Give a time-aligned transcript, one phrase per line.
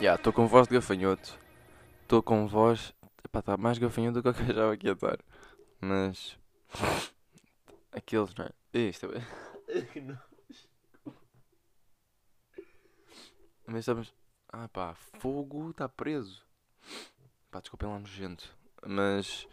[0.00, 1.38] Yeah, estou com voz de gafanhoto.
[2.02, 2.92] Estou com voz.
[3.24, 5.18] Epá, está mais gafanhoto do que eu que ia estar.
[5.80, 6.36] Mas.
[7.92, 8.50] Aqueles, não é?
[8.76, 9.24] Isto é.
[13.64, 14.12] Mas estamos.
[14.48, 16.44] Ah pá, fogo está preso.
[17.48, 18.52] Pá, desculpem lá nojento.
[18.84, 19.46] Mas.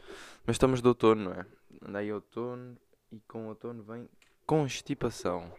[0.47, 1.45] Mas estamos de outono, não é?
[1.87, 2.75] Andei outono
[3.11, 4.09] e com outono vem
[4.47, 5.53] constipação.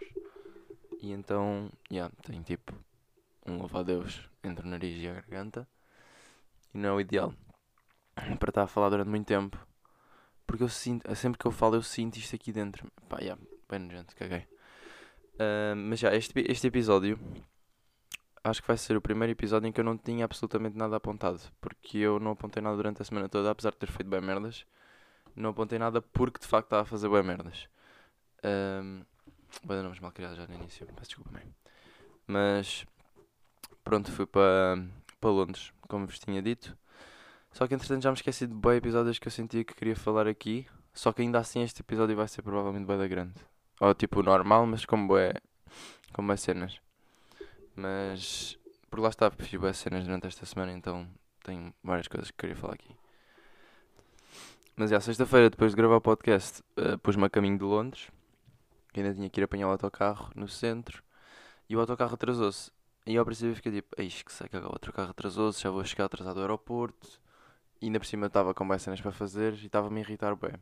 [1.00, 2.74] E então, já, yeah, tem tipo
[3.46, 5.68] um louva-a-Deus entre o nariz e a garganta.
[6.74, 7.34] E não é o ideal
[8.38, 9.58] para estar a falar durante muito tempo.
[10.46, 12.90] Porque eu sinto, sempre que eu falo, eu sinto isto aqui dentro.
[13.08, 14.46] Pá, yeah, bem nojento, caguei.
[15.34, 17.18] Uh, mas já, este, este episódio
[18.42, 21.40] acho que vai ser o primeiro episódio em que eu não tinha absolutamente nada apontado.
[21.60, 24.66] Porque eu não apontei nada durante a semana toda, apesar de ter feito bem merdas.
[25.36, 27.68] Não apontei nada porque de facto estava a fazer bem merdas.
[28.44, 29.04] Um,
[29.64, 31.42] Bem, nomes mal criados já no início, peço desculpa, mãe.
[32.26, 32.86] Mas
[33.90, 34.80] pronto, fui para,
[35.20, 36.78] para Londres, como vos tinha dito.
[37.50, 40.28] Só que entretanto já me esqueci de bem episódios que eu sentia que queria falar
[40.28, 40.64] aqui.
[40.94, 43.34] Só que ainda assim este episódio vai ser provavelmente bem da grande.
[43.80, 45.32] Ou tipo normal, mas como é
[46.12, 46.80] como é cenas.
[47.74, 48.56] Mas
[48.88, 51.08] por lá está, fiz boas cenas durante esta semana, então
[51.42, 52.94] tenho várias coisas que queria falar aqui.
[54.76, 58.08] Mas é, sexta-feira, depois de gravar o podcast, uh, pus-me a caminho de Londres
[58.92, 61.02] que ainda tinha que ir apanhar o autocarro no centro
[61.68, 62.70] e o autocarro atrasou-se.
[63.06, 65.84] E ao princípio fiquei tipo, eis que sei que agora o autocarro atrasou-se, já vou
[65.84, 67.20] chegar atrasado ao aeroporto.
[67.80, 70.52] E ainda por cima estava com mais cenas para fazer e estava-me a irritar bem.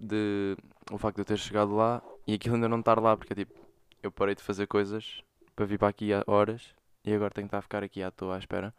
[0.00, 0.56] De
[0.90, 3.54] o facto de eu ter chegado lá e aquilo ainda não estar lá, porque tipo,
[4.02, 5.22] eu parei de fazer coisas
[5.54, 8.10] para vir para aqui há horas e agora tenho que estar a ficar aqui à
[8.10, 8.74] toa à espera.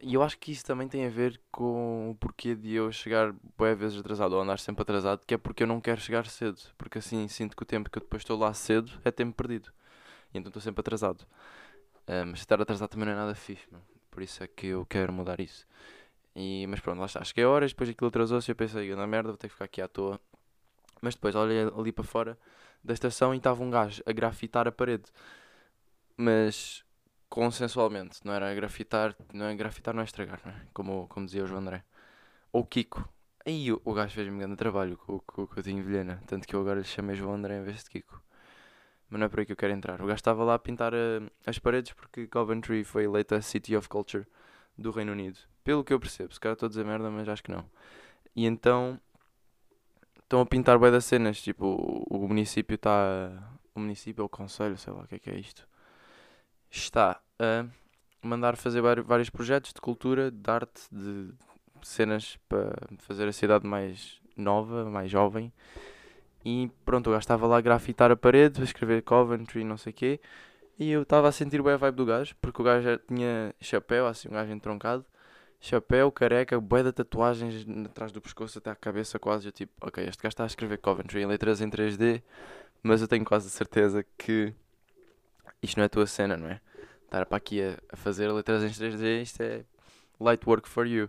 [0.00, 3.32] E eu acho que isso também tem a ver com o porquê de eu chegar
[3.56, 6.58] boas vezes atrasado ou andar sempre atrasado, que é porque eu não quero chegar cedo.
[6.76, 9.72] Porque assim sinto que o tempo que eu depois estou lá cedo é tempo perdido.
[10.34, 11.22] E então estou sempre atrasado.
[12.06, 13.84] Uh, mas estar atrasado também não é nada fixe, mano.
[14.10, 15.66] por isso é que eu quero mudar isso.
[16.36, 17.22] E, mas pronto, lá está.
[17.24, 19.80] Cheguei a horas, depois aquilo atrasou-se eu pensei, na merda, vou ter que ficar aqui
[19.80, 20.20] à toa.
[21.00, 22.38] Mas depois olhei ali para fora
[22.82, 25.04] da estação e estava um gajo a grafitar a parede.
[26.16, 26.84] Mas
[27.28, 30.66] consensualmente, não era grafitar, não é grafitar, não é estragar, não é?
[30.72, 31.84] Como, como dizia o João André.
[32.52, 33.08] Ou Kiko.
[33.46, 36.60] Aí o, o gajo fez-me um grande trabalho com o Coutinho Vilhena, tanto que eu
[36.60, 38.22] agora lhe chamei João André em vez de Kiko.
[39.08, 40.00] Mas não é por aí que eu quero entrar.
[40.00, 43.88] O gajo estava lá a pintar uh, as paredes porque Coventry foi eleita City of
[43.88, 44.26] Culture
[44.76, 45.38] do Reino Unido.
[45.62, 47.64] Pelo que eu percebo, se calhar estou a dizer merda, mas acho que não.
[48.34, 49.00] E então
[50.22, 53.30] estão a pintar bem das cenas, tipo, o, o município está.
[53.74, 55.66] O município ou o conselho, sei lá o que é que é isto
[56.76, 57.66] está a
[58.22, 61.32] mandar fazer vários projetos de cultura, de arte, de
[61.82, 65.52] cenas para fazer a cidade mais nova, mais jovem.
[66.44, 69.92] E pronto, o gajo estava lá a grafitar a parede, a escrever Coventry, não sei
[69.92, 70.20] o quê.
[70.78, 74.06] E eu estava a sentir bem a vibe do gajo, porque o gajo tinha chapéu,
[74.06, 75.04] assim, um gajo entroncado.
[75.60, 79.48] Chapéu, careca, bué de tatuagens atrás do pescoço até à cabeça quase.
[79.48, 82.22] Eu tipo, ok, este gajo está a escrever Coventry em letras em 3D,
[82.82, 84.52] mas eu tenho quase a certeza que
[85.62, 86.60] isto não é a tua cena, não é?
[87.04, 89.64] Estar para aqui a, a fazer letras em 3D, isto é
[90.20, 91.08] light work for you.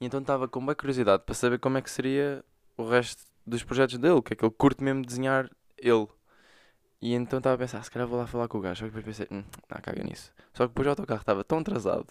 [0.00, 2.44] E então estava com uma curiosidade para saber como é que seria
[2.76, 5.48] o resto dos projetos dele, que é que ele curte mesmo desenhar
[5.78, 6.08] ele.
[7.00, 8.80] E então estava a pensar, se calhar vou lá falar com o gajo.
[8.80, 10.32] Só que depois pensei, hum, não, caga nisso.
[10.52, 12.06] Só que depois o autocarro estava tão atrasado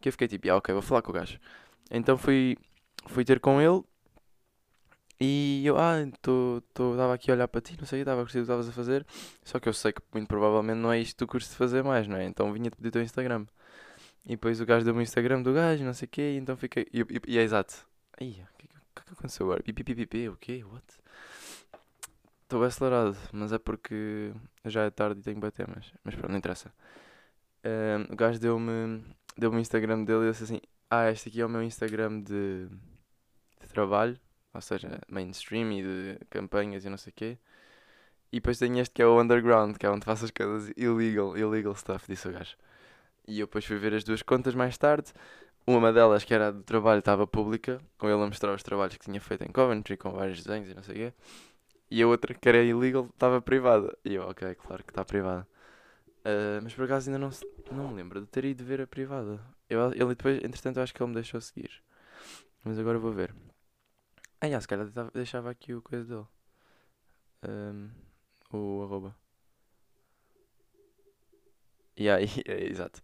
[0.00, 1.38] que eu fiquei tipo, ah, ok, vou falar com o gajo.
[1.90, 2.56] Então fui,
[3.06, 3.82] fui ter com ele
[5.20, 8.40] e eu, ah, estava aqui a olhar para ti, não sei, estava a curtir o
[8.40, 9.06] que estavas a fazer.
[9.42, 11.82] Só que eu sei que muito provavelmente não é isto que tu curtes de fazer
[11.82, 12.24] mais, não é?
[12.24, 13.46] Então vinha-te pedir o teu Instagram.
[14.26, 16.56] E depois o gajo deu-me o Instagram do gajo, não sei o quê, e então
[16.56, 16.86] fiquei.
[16.92, 17.86] E, e, e é exato.
[18.94, 19.62] O que, que, que aconteceu agora?
[19.62, 20.64] Pipipipipi, o quê?
[20.64, 20.84] What?
[22.42, 24.32] Estou acelerado, mas é porque
[24.64, 26.72] já é tarde e tenho que bater, mas, mas pronto, não interessa.
[27.64, 29.04] Um, o gajo deu-me
[29.36, 30.60] deu o Instagram dele e disse assim:
[30.90, 32.68] Ah, este aqui é o meu Instagram de,
[33.60, 34.18] de trabalho
[34.54, 37.38] ou seja, mainstream e de campanhas e não sei o quê.
[38.32, 41.36] E depois tenho este que é o underground, que é onde faço as coisas illegal,
[41.36, 42.56] illegal stuff, disse o gajo.
[43.26, 45.12] E eu depois fui ver as duas contas mais tarde.
[45.66, 49.04] Uma delas, que era do trabalho, estava pública, com ele a mostrar os trabalhos que
[49.04, 51.14] tinha feito em Coventry, com vários desenhos e não sei o quê.
[51.90, 53.96] E a outra, que era illegal, estava privada.
[54.04, 55.46] E eu, ok, claro que está privada.
[56.20, 57.30] Uh, mas por acaso ainda não,
[57.70, 59.40] não me lembro de ter ido ver a privada.
[59.68, 61.82] Eu, ele depois, entretanto, acho que ele me deixou seguir.
[62.62, 63.34] Mas agora vou ver.
[64.40, 66.26] Ah, já, se calhar deixava aqui o coisa dele.
[67.46, 67.90] Um,
[68.52, 69.16] o arroba.
[71.98, 73.02] Yeah, é, exato.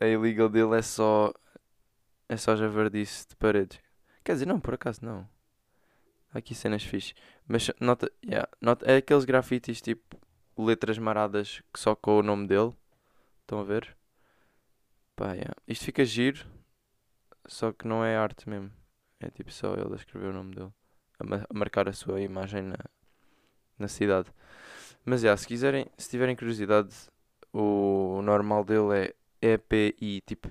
[0.00, 1.32] A illegal dele é só.
[2.34, 3.78] É só javardice de paredes.
[4.24, 5.20] Quer dizer, não, por acaso não.
[6.32, 7.14] Há aqui cenas fixe.
[7.46, 10.18] Mas nota, yeah, nota, é aqueles grafites tipo
[10.58, 12.74] letras maradas que só com o nome dele.
[13.42, 13.96] Estão a ver?
[15.14, 15.54] Pá, yeah.
[15.68, 16.44] Isto fica giro,
[17.46, 18.72] só que não é arte mesmo.
[19.20, 20.72] É tipo só ele a escrever o nome dele,
[21.20, 22.78] a, ma- a marcar a sua imagem na,
[23.78, 24.28] na cidade.
[25.04, 26.92] Mas yeah, se quiserem, se tiverem curiosidade,
[27.52, 30.50] o normal dele é EPI, tipo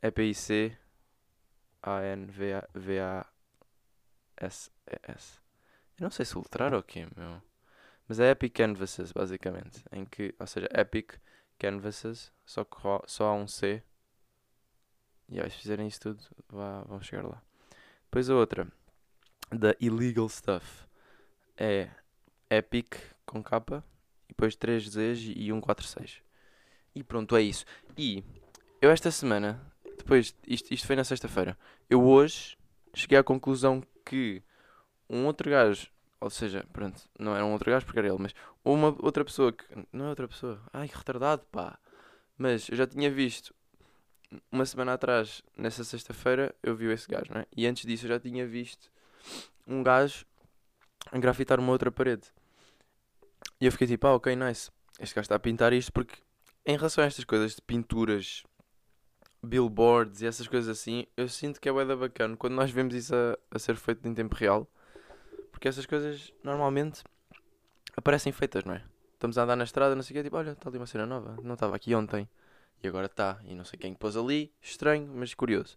[0.00, 0.85] EPIC
[1.86, 2.66] A-N-V-A-V-A-S-E-S.
[5.98, 7.40] Eu não sei se letrar ou quê, meu.
[8.08, 9.84] Mas é Epic Canvases, basicamente.
[9.92, 11.12] Em que, ou seja, Epic
[11.58, 13.82] Canvases, só, que só há um C.
[15.28, 17.40] E aí, se fizerem isso tudo, vá, vão chegar lá.
[18.04, 18.66] Depois a outra,
[19.50, 20.86] da Illegal Stuff,
[21.56, 21.90] é
[22.50, 22.94] Epic
[23.24, 23.84] com capa,
[24.24, 26.22] e depois 3 Zs e 146.
[26.94, 27.64] E pronto, é isso.
[27.96, 28.24] E
[28.80, 29.60] eu esta semana,
[29.96, 31.56] depois, isto, isto foi na sexta-feira,
[31.88, 32.56] eu hoje
[32.94, 34.42] cheguei à conclusão que
[35.08, 35.88] um outro gajo,
[36.20, 38.34] ou seja, pronto, não era um outro gajo porque era ele, mas
[38.64, 39.64] uma outra pessoa que.
[39.92, 40.60] Não é outra pessoa.
[40.72, 41.78] Ai, que retardado, pá.
[42.36, 43.54] Mas eu já tinha visto
[44.50, 47.46] uma semana atrás, nessa sexta-feira, eu vi esse gajo, não é?
[47.56, 48.90] E antes disso eu já tinha visto
[49.66, 50.26] um gajo
[51.12, 52.26] a grafitar uma outra parede.
[53.60, 54.70] E eu fiquei tipo, ah, ok, nice.
[54.98, 56.16] Este gajo está a pintar isto porque,
[56.64, 58.42] em relação a estas coisas de pinturas,
[59.42, 63.14] billboards e essas coisas assim, eu sinto que é da bacana quando nós vemos isso
[63.14, 64.68] a, a ser feito em tempo real.
[65.50, 67.02] Porque essas coisas normalmente
[67.96, 68.82] aparecem feitas, não é?
[69.14, 71.06] Estamos a andar na estrada, não sei o quê, tipo, olha, está ali uma cena
[71.06, 72.28] nova, não estava aqui ontem.
[72.82, 75.76] E agora está, e não sei quem pôs ali, estranho, mas curioso.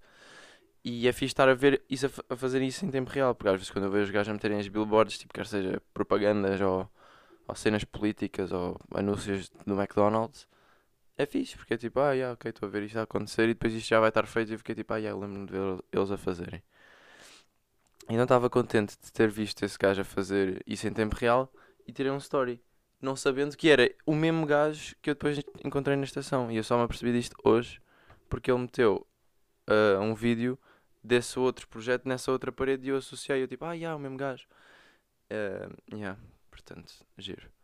[0.84, 3.50] E é fixe estar a ver isso, a, a fazer isso em tempo real, porque
[3.50, 6.60] às vezes quando eu vejo os gajos a meterem as billboards, tipo, quer seja propagandas
[6.62, 6.90] ou,
[7.48, 10.48] ou cenas políticas ou anúncios do McDonald's,
[11.20, 13.54] é fixe, porque é tipo, ah, yeah, ok, estou a ver isto a acontecer e
[13.54, 15.84] depois isto já vai estar feito e eu fiquei tipo, ah, yeah, lembro-me de ver
[15.92, 16.64] eles a fazerem.
[18.10, 21.52] E não estava contente de ter visto esse gajo a fazer isso em tempo real
[21.86, 22.64] e tirei um story,
[23.02, 26.50] não sabendo que era o mesmo gajo que eu depois encontrei na estação.
[26.50, 27.82] E eu só me apercebi disto hoje
[28.30, 29.06] porque ele meteu
[29.68, 30.58] ah, um vídeo
[31.04, 33.44] desse outro projeto nessa outra parede e eu associei.
[33.44, 34.48] Eu tipo, ah, yeah, o mesmo gajo.
[35.30, 36.18] Ah, yeah,
[36.50, 37.59] portanto, giro.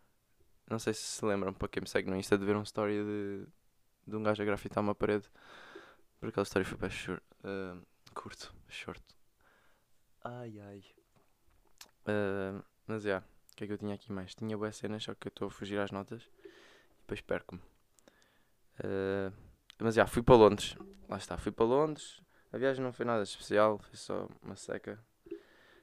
[0.70, 3.04] Não sei se se lembram, para quem me segue no Insta, de ver um story
[3.04, 3.48] de,
[4.08, 5.30] de um gajo a grafitar uma parede.
[6.20, 7.78] Porque aquela story foi bem short, ah,
[8.14, 9.04] curto, short.
[10.24, 10.84] Ai ai.
[12.06, 14.34] Ah, mas já, o que é que eu tinha aqui mais?
[14.34, 17.62] Tinha boas cenas, só que eu estou a fugir às notas e depois perco-me.
[18.84, 19.32] Ah,
[19.80, 20.76] mas já, fui para Londres.
[21.08, 22.22] Lá está, fui para Londres.
[22.52, 25.00] A viagem não foi nada especial, foi só uma seca.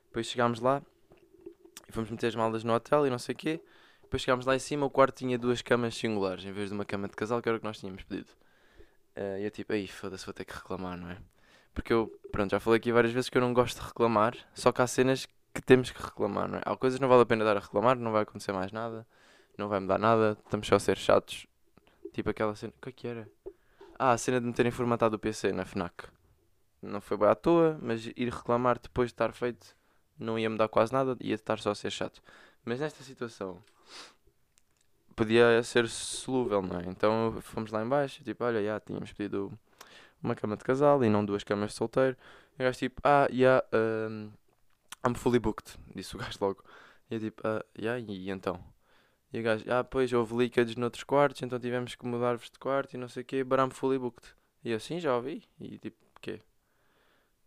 [0.06, 0.82] Depois chegámos lá
[1.88, 3.60] e fomos meter as malas no hotel e não sei o quê.
[4.12, 6.84] Depois chegámos lá em cima, o quarto tinha duas camas singulares em vez de uma
[6.84, 8.28] cama de casal, que era o que nós tínhamos pedido.
[9.16, 11.16] Ah, E eu tipo, aí foda-se, vou ter que reclamar, não é?
[11.72, 14.70] Porque eu, pronto, já falei aqui várias vezes que eu não gosto de reclamar, só
[14.70, 15.24] que há cenas
[15.54, 16.62] que temos que reclamar, não é?
[16.62, 19.06] Há coisas que não vale a pena dar a reclamar, não vai acontecer mais nada,
[19.56, 21.46] não vai mudar nada, estamos só a ser chatos.
[22.12, 23.26] Tipo aquela cena, o que é que era?
[23.98, 26.04] Ah, a cena de me terem formatado o PC na FNAC.
[26.82, 29.74] Não foi bem à toa, mas ir reclamar depois de estar feito
[30.18, 32.22] não ia mudar quase nada, ia estar só a ser chato.
[32.62, 33.62] Mas nesta situação
[35.14, 36.84] podia ser solúvel, não é?
[36.86, 39.52] Então fomos lá em baixo, tipo, olha, já tínhamos pedido
[40.22, 42.16] uma cama de casal e não duas camas de solteiro.
[42.58, 44.30] E o gajo tipo, ah, yeah, um,
[45.06, 46.64] I'm fully booked, disse o gajo logo.
[47.10, 48.62] E eu tipo, ah, yeah, e, então?
[49.32, 52.94] E o gajo, ah, pois houve leakage noutros quartos, então tivemos que mudar-vos de quarto
[52.94, 54.34] e não sei o quê, but I'm fully booked.
[54.64, 55.42] E eu, sim, já ouvi.
[55.60, 56.40] E tipo, quê?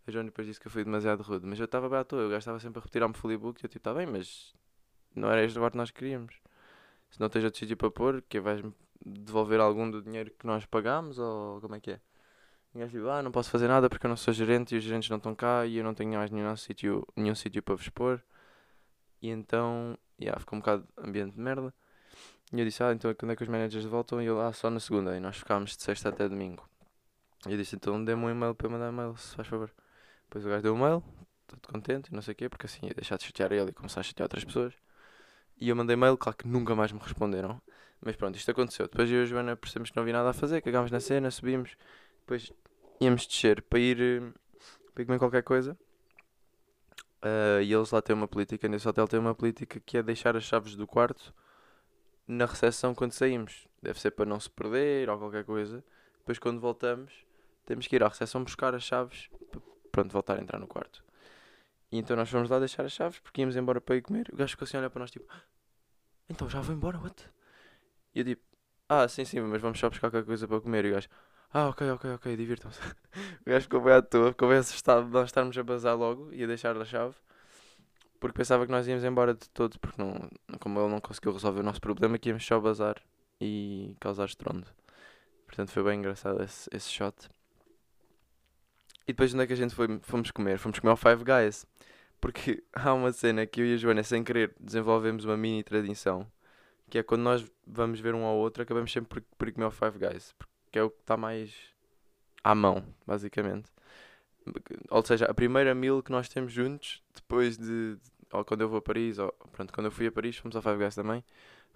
[0.08, 2.26] A Joana depois disse que eu fui demasiado rude, mas eu estava bem à toa,
[2.26, 4.54] o gajo estava sempre a repetir I'm fully booked e eu tipo, tá bem, mas
[5.20, 6.36] não era este quarto que nós queríamos.
[7.10, 8.74] Se não tens outro sítio para pôr, que vais-me
[9.06, 12.00] devolver algum do dinheiro que nós pagámos ou como é que é?
[12.74, 14.84] E gajo tipo, ah, não posso fazer nada porque eu não sou gerente e os
[14.84, 17.88] gerentes não estão cá e eu não tenho mais nenhum sítio, nenhum sítio para vos
[17.90, 18.22] pôr.
[19.22, 21.74] E então, yeah, ficou um bocado ambiente de merda.
[22.52, 24.22] E eu disse, ah, então quando é que os managers voltam?
[24.22, 25.16] E ele, ah, só na segunda.
[25.16, 26.68] E nós ficámos de sexta até domingo.
[27.48, 29.72] E eu disse, então dê-me um e-mail para eu mandar e-mail, se faz favor.
[30.26, 31.04] Depois o gajo deu um e-mail,
[31.48, 34.02] todo contente não sei o quê, porque assim ia deixar de chatear ele e começar
[34.02, 34.74] a chatear outras pessoas.
[35.60, 37.62] E eu mandei e-mail, claro que nunca mais me responderam.
[38.02, 38.88] Mas pronto, isto aconteceu.
[38.88, 41.32] Depois eu e a Joana percebemos que não havia nada a fazer, cagámos na cena,
[41.32, 41.76] subimos.
[42.20, 42.52] Depois
[43.00, 44.22] íamos descer para ir, eh,
[44.94, 45.78] para ir comer qualquer coisa.
[47.26, 50.38] Ah, e eles lá têm uma política, nesse hotel tem uma política que é deixar
[50.38, 51.34] as chaves do quarto
[52.28, 53.68] na recepção quando saímos.
[53.82, 55.84] Deve ser para não se perder ou qualquer coisa.
[56.20, 57.12] Depois quando voltamos,
[57.66, 61.05] temos que ir à recepção buscar as chaves para pronto, voltar a entrar no quarto.
[61.92, 64.28] E então nós fomos lá deixar as chaves porque íamos embora para ir comer.
[64.34, 65.42] O gajo ficou assim a olhar para nós tipo, "Ah,
[66.30, 67.30] então já vou embora, what?
[68.14, 68.44] E eu tipo,
[68.90, 70.86] ah, sim, sim, mas vamos só buscar qualquer coisa para comer.
[70.86, 71.08] E o gajo,
[71.54, 72.80] ah, ok, ok, ok, divirtam-se.
[73.46, 76.32] o gajo ficou bem à toa, ficou bem assustado de nós estarmos a bazar logo
[76.34, 77.16] e a deixar a chave.
[78.20, 81.60] Porque pensava que nós íamos embora de todo, porque não, como ele não conseguiu resolver
[81.60, 82.96] o nosso problema, que íamos só bazar
[83.40, 84.68] e causar estrondo.
[85.46, 87.16] Portanto foi bem engraçado esse, esse shot.
[89.08, 90.58] E depois onde é que a gente foi, fomos comer?
[90.58, 91.66] Fomos comer ao Five Guys.
[92.20, 96.26] Porque há uma cena que eu e a Joana, sem querer, desenvolvemos uma mini tradição.
[96.90, 99.72] Que é quando nós vamos ver um ao outro, acabamos sempre por, por comer ao
[99.72, 100.34] Five Guys.
[100.38, 101.54] Porque é o que está mais
[102.44, 103.72] à mão, basicamente.
[104.90, 107.98] Ou seja, a primeira meal que nós temos juntos, depois de.
[108.32, 110.62] Ou quando eu vou a Paris, ou pronto, quando eu fui a Paris, fomos ao
[110.62, 111.24] Five Guys também.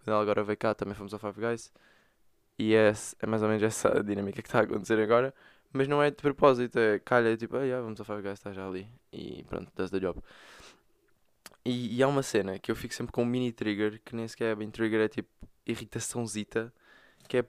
[0.03, 1.71] Quando ela agora veio cá, também fomos ao Five Guys.
[2.57, 5.33] E é, é mais ou menos essa a dinâmica que está a acontecer agora.
[5.71, 8.51] Mas não é de propósito, é calha, tipo, ah, yeah, vamos ao Five Guys, está
[8.51, 8.88] já ali.
[9.11, 10.19] E pronto, does the job.
[11.63, 14.27] E, e há uma cena que eu fico sempre com um mini trigger, que nem
[14.27, 15.29] sequer é bem trigger, é tipo
[15.65, 16.73] irritaçãozita,
[17.27, 17.43] que é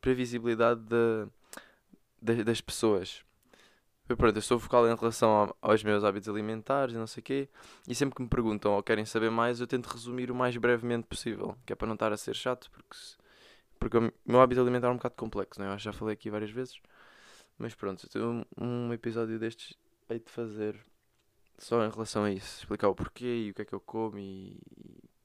[0.00, 1.28] previsibilidade de,
[2.20, 3.22] de, das pessoas.
[4.08, 7.24] Eu, pronto, eu sou vocal em relação aos meus hábitos alimentares e não sei o
[7.24, 7.48] quê,
[7.86, 11.06] e sempre que me perguntam ou querem saber mais, eu tento resumir o mais brevemente
[11.06, 12.96] possível, que é para não estar a ser chato, porque,
[13.78, 15.72] porque o meu hábito alimentar é um bocado complexo, né?
[15.72, 16.80] eu já falei aqui várias vezes.
[17.58, 19.76] Mas pronto, um, um episódio destes
[20.08, 20.78] hei de fazer
[21.58, 24.18] só em relação a isso, explicar o porquê e o que é que eu como
[24.18, 24.58] e,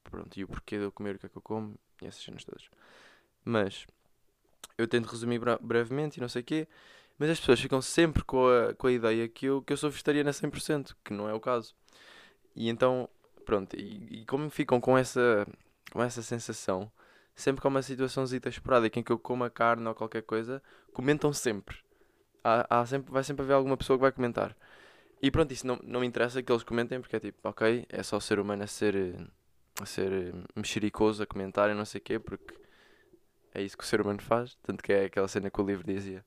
[0.02, 2.22] pronto, e o porquê de eu comer o que é que eu como e essas
[2.22, 2.68] cenas todas.
[3.44, 3.86] Mas
[4.76, 6.68] eu tento resumir brevemente e não sei o quê,
[7.18, 9.90] mas as pessoas ficam sempre com a, com a ideia que eu, que eu sou
[9.90, 11.74] vegetariana 100%, que não é o caso.
[12.56, 13.08] E então,
[13.44, 15.46] pronto, e, e como ficam com essa,
[15.92, 16.90] com essa sensação,
[17.34, 20.62] sempre que há uma situaçãozita esporádica em que eu como a carne ou qualquer coisa,
[20.92, 21.76] comentam sempre.
[22.42, 23.12] Há, há sempre.
[23.12, 24.56] Vai sempre haver alguma pessoa que vai comentar.
[25.20, 28.02] E pronto, isso não, não me interessa que eles comentem, porque é tipo, ok, é
[28.02, 29.16] só o ser humano a ser,
[29.80, 32.54] a ser mexericoso, a comentar e não sei o quê, porque
[33.54, 34.56] é isso que o ser humano faz.
[34.62, 36.24] Tanto que é aquela cena que o livro dizia,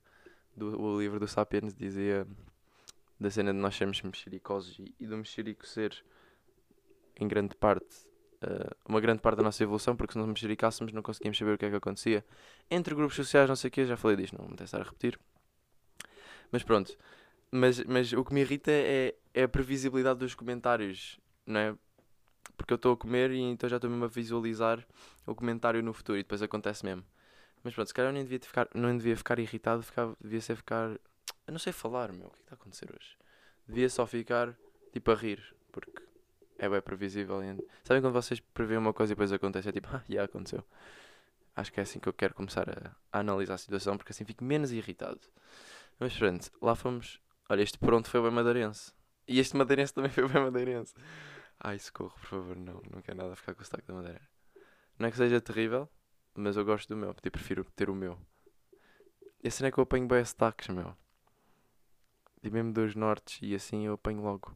[0.56, 2.26] do, o livro do Sapiens dizia
[3.20, 6.04] da cena de nós sermos mexericosos e, e do mexerico ser,
[7.16, 8.07] em grande parte,
[8.42, 11.58] uh, uma grande parte da nossa evolução, porque se não mexericássemos não conseguíamos saber o
[11.58, 12.24] que é que acontecia
[12.70, 15.18] entre grupos sociais, não sei o quê, já falei disto, não vou me a repetir.
[16.50, 16.96] Mas pronto,
[17.50, 21.74] mas, mas o que me irrita é, é a previsibilidade dos comentários, não é?
[22.56, 24.84] Porque eu estou a comer e então já estou mesmo a visualizar
[25.26, 27.04] o comentário no futuro e depois acontece mesmo.
[27.62, 30.56] Mas pronto, se calhar eu nem devia ficar, não devia ficar irritado, ficava, devia ser
[30.56, 30.90] ficar.
[31.46, 32.28] Eu não sei falar, meu.
[32.28, 33.16] O que é está a acontecer hoje?
[33.66, 34.54] Devia só ficar
[34.92, 36.07] tipo a rir, porque
[36.58, 37.42] é bem previsível.
[37.42, 37.56] E...
[37.84, 39.68] Sabem quando vocês prevêem uma coisa e depois acontece?
[39.68, 40.64] É tipo, ah, já aconteceu.
[41.56, 44.24] Acho que é assim que eu quero começar a, a analisar a situação, porque assim
[44.24, 45.20] fico menos irritado.
[45.98, 48.92] Mas pronto, lá fomos Olha, este pronto foi bem madeirense.
[49.26, 50.94] E este madeirense também foi bem madeirense.
[51.58, 52.82] Ai, socorro, por favor, não.
[52.90, 54.20] Não quero nada ficar com o sotaque da madeira.
[54.98, 55.88] Não é que seja terrível,
[56.34, 57.08] mas eu gosto do meu.
[57.22, 58.18] Eu prefiro ter o meu.
[59.42, 60.94] E assim é que eu apanho bem sotaques, meu.
[62.42, 64.54] E mesmo dos nortes e assim eu apanho logo.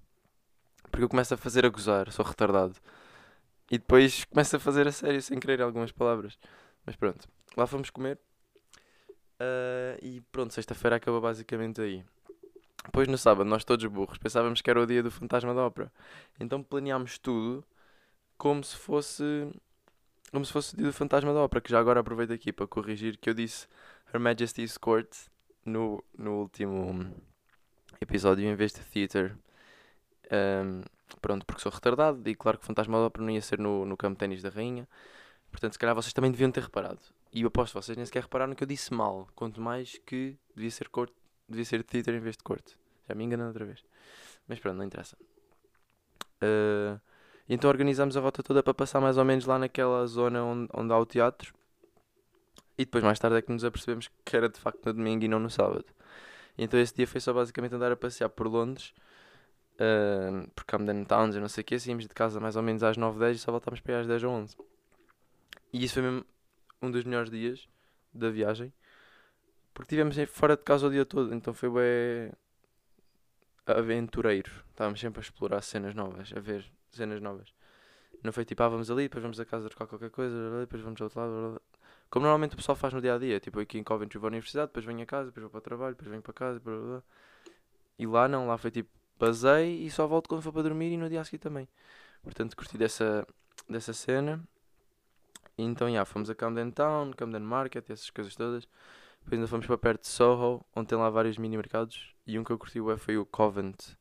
[0.93, 2.77] Porque eu começo a fazer a gozar, sou retardado.
[3.71, 6.39] E depois começo a fazer a sério, sem querer algumas palavras.
[6.85, 8.19] Mas pronto, lá fomos comer.
[9.41, 12.05] Uh, e pronto, sexta-feira acaba basicamente aí.
[12.85, 15.91] Depois no sábado, nós todos burros, pensávamos que era o dia do Fantasma da Ópera.
[16.39, 17.65] Então planeámos tudo
[18.37, 19.51] como se fosse
[20.31, 22.67] como se fosse o dia do Fantasma da Ópera, que já agora aproveito aqui para
[22.67, 23.67] corrigir que eu disse
[24.13, 25.09] Her Majesty's Court
[25.65, 27.15] no, no último
[28.01, 29.35] episódio em vez de Theatre.
[30.33, 30.83] Um,
[31.21, 33.85] pronto, porque sou retardado e claro que o Fantasma da Ópera não ia ser no,
[33.85, 34.89] no campo de ténis da Rainha.
[35.51, 37.01] Portanto, se calhar vocês também deviam ter reparado.
[37.33, 39.29] E eu aposto vocês nem sequer repararam que eu disse mal.
[39.35, 41.15] Quanto mais que devia ser corte
[41.49, 42.77] devia ser Twitter em vez de corte.
[43.09, 43.85] Já me enganei outra vez.
[44.49, 45.17] Mas pronto, não interessa.
[46.43, 46.99] Uh,
[47.49, 50.93] então organizámos a rota toda para passar mais ou menos lá naquela zona onde, onde
[50.93, 51.55] há o teatro.
[52.79, 55.29] E depois mais tarde é que nos apercebemos que era de facto no domingo e
[55.29, 55.85] não no sábado.
[56.57, 58.95] Então esse dia foi só basicamente andar a passear por Londres.
[59.75, 61.79] Uh, por Camden Towns e não sei o que.
[61.79, 64.07] Saímos de casa mais ou menos às 9, 10 e só voltámos para aí às
[64.07, 64.57] 10 ou 11.
[65.73, 66.25] E isso foi mesmo
[66.81, 67.69] um dos melhores dias
[68.13, 68.73] da viagem.
[69.73, 72.33] Porque estivemos fora de casa o dia todo, então foi bem
[73.67, 74.51] aventureiro.
[74.71, 77.55] Estávamos sempre a explorar cenas novas, a ver cenas novas.
[78.23, 81.01] Não foi tipo, ah, vamos ali, depois vamos a casa trocar qualquer coisa, depois vamos
[81.01, 81.63] ao outro lado.
[82.11, 84.31] Como normalmente o pessoal faz no dia a dia, tipo aqui em Coventry vou à
[84.31, 86.77] universidade, depois venho a casa, depois vou para o trabalho, depois venho para casa, blá,
[86.77, 87.03] blá, blá.
[87.99, 88.91] e lá não, lá foi tipo,
[89.23, 91.69] basei e só volto quando for para dormir e no dia a seguir também.
[92.23, 93.27] Portanto, curti dessa,
[93.69, 94.43] dessa cena.
[95.57, 98.67] E então, yeah, fomos a Camden Town, Camden Market, essas coisas todas.
[99.23, 102.15] Depois ainda fomos para perto de Soho, onde tem lá vários mini mercados.
[102.27, 103.97] E um que eu curti foi o Covent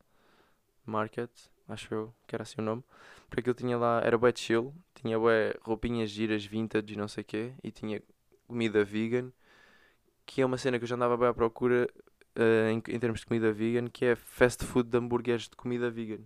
[0.85, 1.29] Market,
[1.67, 2.83] acho eu, que era assim o nome.
[3.29, 7.21] Porque aquilo tinha lá, era bué chill, tinha bué roupinhas giras, vintage e não sei
[7.21, 7.53] o quê.
[7.63, 8.01] E tinha
[8.47, 9.31] comida vegan,
[10.25, 11.87] que é uma cena que eu já andava bem à procura
[12.37, 15.89] uh, em, em termos de comida vegan, que é fast food de hambúrgueres de comida
[15.89, 16.23] vegan.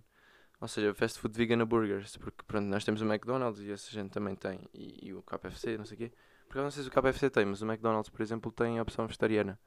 [0.60, 4.10] Ou seja, fast food vegan burgers, porque pronto, nós temos o McDonald's e essa gente
[4.10, 6.12] também tem, e, e o KFC, não sei o quê.
[6.46, 8.82] Porque eu não sei se o KFC tem, mas o McDonald's, por exemplo, tem a
[8.82, 9.58] opção vegetariana.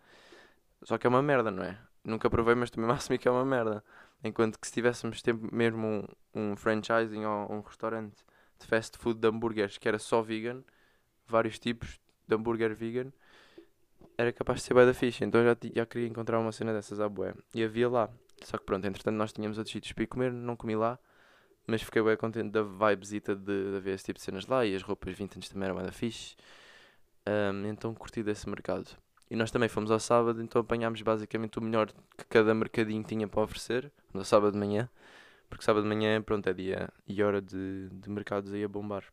[0.84, 1.78] Só que é uma merda, não é?
[2.04, 3.84] Nunca provei, mas também assumi que é uma merda.
[4.24, 8.24] Enquanto que se tivéssemos tempo mesmo um, um franchising ou um restaurante
[8.60, 10.64] de fast food de hambúrgueres que era só vegan,
[11.28, 13.12] vários tipos de hambúrguer vegan,
[14.20, 15.24] era capaz de ser bem da ficha.
[15.24, 17.34] Então já, já queria encontrar uma cena dessas à bué.
[17.56, 18.10] E havia lá.
[18.44, 21.00] Só que pronto, entretanto nós tínhamos outros sítios para ir comer, não comi lá.
[21.66, 24.76] Mas fiquei bem contente da vibesita de, de haver esse tipo de cenas lá e
[24.76, 26.36] as roupas vintage também eram bem da fixe.
[27.26, 28.90] Um, então curti desse mercado.
[29.32, 33.26] E nós também fomos ao sábado, então apanhámos basicamente o melhor que cada mercadinho tinha
[33.26, 34.90] para oferecer, no sábado de manhã,
[35.48, 39.04] porque sábado de manhã, pronto, é dia e hora de, de mercados aí a bombar.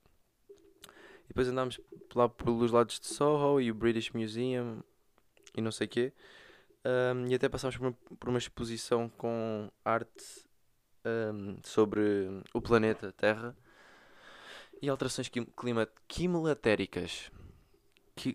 [1.27, 1.79] E depois andámos
[2.15, 4.83] lá pelos lados de Soho e o British Museum
[5.57, 6.13] e não sei o quê.
[6.85, 10.47] Um, e até passámos por uma, por uma exposição com arte
[11.05, 12.01] um, sobre
[12.55, 13.57] o planeta Terra
[14.81, 17.31] e alterações clima, climatéricas.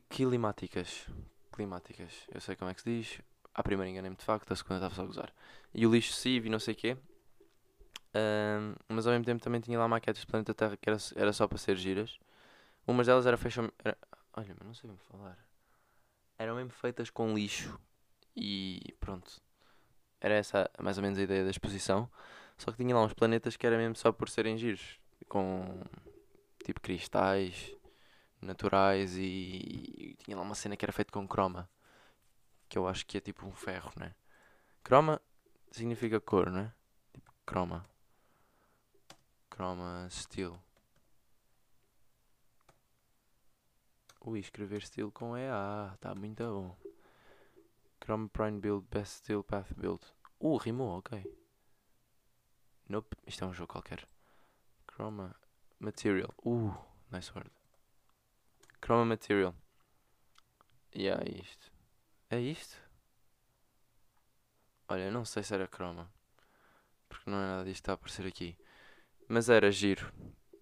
[0.10, 1.08] Climáticas
[1.52, 2.28] climáticas.
[2.34, 3.22] Eu sei como é que se diz.
[3.54, 5.34] À primeira enganei-me de facto, a segunda estava só a gozar.
[5.74, 6.98] E o lixo CIV e não sei o quê.
[8.16, 11.34] Um, mas ao mesmo tempo também tinha lá maquetes do planeta Terra que era, era
[11.34, 12.18] só para ser giras.
[12.88, 13.72] Umas delas era feita.
[13.84, 13.98] Era,
[14.34, 15.38] olha, mas não sei como falar.
[16.42, 17.80] Eram mesmo feitas com lixo.
[18.36, 19.40] E pronto.
[20.20, 22.10] Era essa mais ou menos a ideia da exposição.
[22.58, 25.00] Só que tinha lá uns planetas que era mesmo só por serem giros.
[25.30, 25.84] Com
[26.66, 27.76] tipo cristais
[28.42, 31.70] naturais e, e, tinha lá uma cena que era feita com croma.
[32.68, 34.16] Que eu acho que é tipo um ferro, né?
[34.84, 35.22] Croma
[35.70, 36.74] significa cor, né?
[37.14, 37.86] Tipo croma.
[39.48, 40.60] Croma steel.
[44.24, 46.78] Ui, escrever steel com EA, tá muito bom.
[48.04, 50.06] Chrome Prime Build Best Steel Path Build.
[50.40, 51.24] Uh, rimou, ok.
[52.88, 54.08] Nope, isto é um jogo qualquer.
[54.88, 55.36] Chroma
[55.80, 56.32] Material.
[56.46, 56.72] Uh,
[57.12, 57.50] nice word.
[58.80, 59.56] Chroma Material.
[60.94, 61.72] E yeah, é isto.
[62.30, 62.78] É isto?
[64.88, 66.12] Olha, não sei se era Chroma.
[67.10, 68.56] Porque não é nada disto que está a aparecer aqui.
[69.28, 70.14] Mas era giro.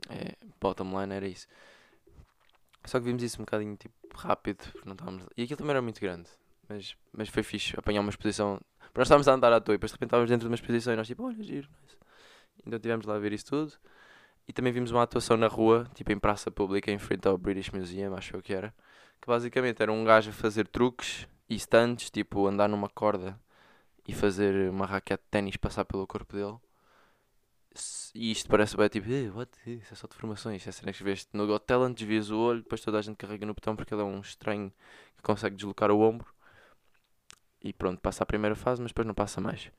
[0.09, 1.47] É, bottom line era isso.
[2.85, 4.63] Só que vimos isso um bocadinho tipo rápido.
[4.85, 5.25] Não estávamos...
[5.35, 6.29] E aquilo também era muito grande.
[6.67, 8.59] Mas, mas foi fixe apanhar uma exposição.
[8.95, 10.93] Nós estávamos a andar à toa e depois de repente estávamos dentro de uma exposição
[10.93, 11.69] e nós tipo, olha, giro.
[12.65, 13.73] Então tivemos lá a ver isso tudo.
[14.47, 17.69] E também vimos uma atuação na rua, tipo em praça pública, em frente ao British
[17.69, 18.73] Museum, acho eu que era.
[19.21, 23.39] Que basicamente era um gajo a fazer truques e stunts, tipo andar numa corda
[24.07, 26.57] e fazer uma raquete de ténis passar pelo corpo dele.
[28.15, 29.51] E isto parece bem tipo, eh, what?
[29.65, 30.65] Isso é só de formações.
[30.67, 33.45] É cenas que vês no Got Talent, desvias o olho, depois toda a gente carrega
[33.45, 34.73] no botão porque ele é um estranho
[35.15, 36.33] que consegue deslocar o ombro.
[37.61, 39.71] E pronto, passa a primeira fase, mas depois não passa mais.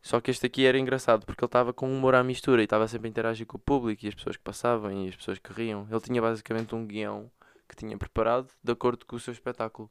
[0.00, 2.86] Só que este aqui era engraçado porque ele estava com humor à mistura e estava
[2.88, 5.52] sempre a interagir com o público e as pessoas que passavam e as pessoas que
[5.52, 5.86] riam.
[5.90, 7.30] Ele tinha basicamente um guião
[7.68, 9.90] que tinha preparado de acordo com o seu espetáculo.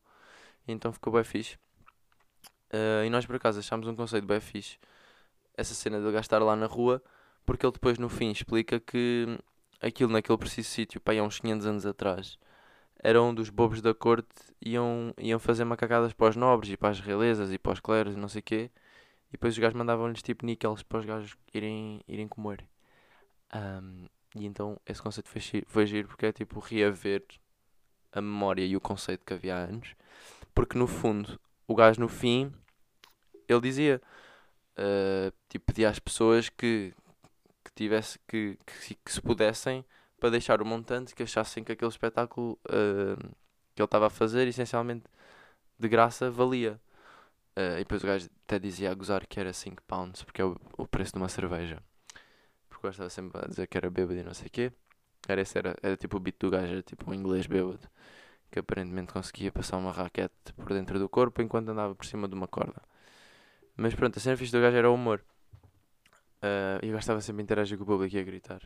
[0.67, 1.57] E então ficou bem fixe.
[2.73, 4.77] Uh, e nós por acaso achámos um conceito bem fixe.
[5.55, 7.01] Essa cena de gastar lá na rua,
[7.47, 9.39] porque ele depois no fim explica que
[9.81, 12.37] aquilo naquele preciso sítio, pá, há uns 500 anos atrás,
[13.01, 14.27] era um dos bobos da corte
[14.61, 18.15] iam, iam fazer macacadas para os nobres e para as realezas e para os cleros
[18.15, 18.71] e não sei o quê
[19.29, 22.65] e depois os gajos mandavam-lhes tipo níqueles para os gajos irem, irem comer.
[23.53, 27.23] Um, e então esse conceito foi, foi giro porque é tipo reaver
[28.11, 29.95] a memória e o conceito que havia há anos.
[30.53, 32.51] Porque no fundo, o gajo no fim,
[33.47, 34.01] ele dizia,
[34.77, 36.93] uh, tipo, pedia às pessoas que
[37.77, 39.85] tivesse, que, que, que, se pudessem
[40.19, 43.17] para deixar o montante que achassem que aquele espetáculo uh,
[43.75, 45.05] que ele estava a fazer, essencialmente
[45.79, 46.79] de graça, valia.
[47.55, 50.45] Uh, e depois o gajo até dizia a gozar que era 5 pounds, porque é
[50.45, 51.81] o, o, preço de uma cerveja.
[52.69, 54.71] Porque gajo estava sempre a dizer que era bêbado e não sei o quê.
[55.27, 57.89] Era, esse era, era tipo o beat do gajo, era tipo um inglês bêbado.
[58.51, 62.33] Que aparentemente conseguia passar uma raquete por dentro do corpo enquanto andava por cima de
[62.35, 62.81] uma corda.
[63.75, 65.23] Mas pronto, a cena fixe do gajo era o humor.
[66.37, 68.61] Uh, e o gajo estava sempre a interagir com o público e a gritar.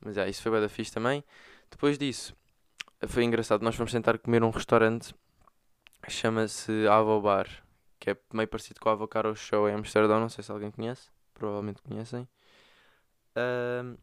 [0.00, 1.24] Mas é, isso foi bem da fixe também.
[1.70, 2.34] Depois disso,
[3.06, 3.62] foi engraçado.
[3.62, 5.14] Nós fomos tentar comer um restaurante.
[6.08, 7.46] Chama-se Avo Bar
[8.00, 11.10] que é meio parecido com o Avocado Show em Amsterdão, não sei se alguém conhece,
[11.34, 12.26] provavelmente conhecem.
[13.36, 13.96] Uh,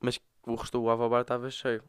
[0.00, 1.82] mas o resto do Ava Bar estava cheio.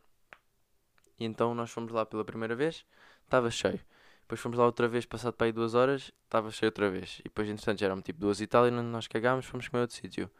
[1.20, 2.84] E então nós fomos lá pela primeira vez,
[3.24, 3.80] estava cheio.
[4.26, 7.20] Depois fomos lá outra vez, passado para aí duas horas, estava cheio outra vez.
[7.20, 9.96] E depois, entretanto, já eram tipo duas e tal, e nós cagámos, fomos comer outro
[9.96, 10.32] sítio.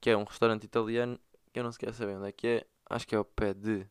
[0.00, 1.20] Que é um restaurante italiano,
[1.52, 2.66] que eu não sequer saber onde é que é.
[2.88, 3.86] Acho que é ao pé de...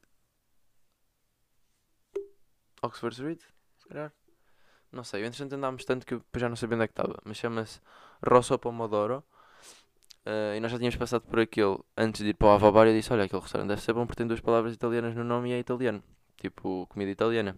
[2.82, 3.41] Oxford Street,
[3.78, 4.12] se calhar.
[4.91, 7.19] Não sei, entretanto andámos tanto que eu já não sabia onde é que estava.
[7.23, 7.80] Mas chama-se
[8.28, 9.23] Rosso Pomodoro.
[10.26, 12.89] Uh, e nós já tínhamos passado por aquele antes de ir para o Avabar e
[12.89, 15.52] eu disse: Olha, aquele restaurante deve ser bom porque tem duas palavras italianas no nome
[15.52, 16.04] e é italiano.
[16.38, 17.56] tipo comida italiana.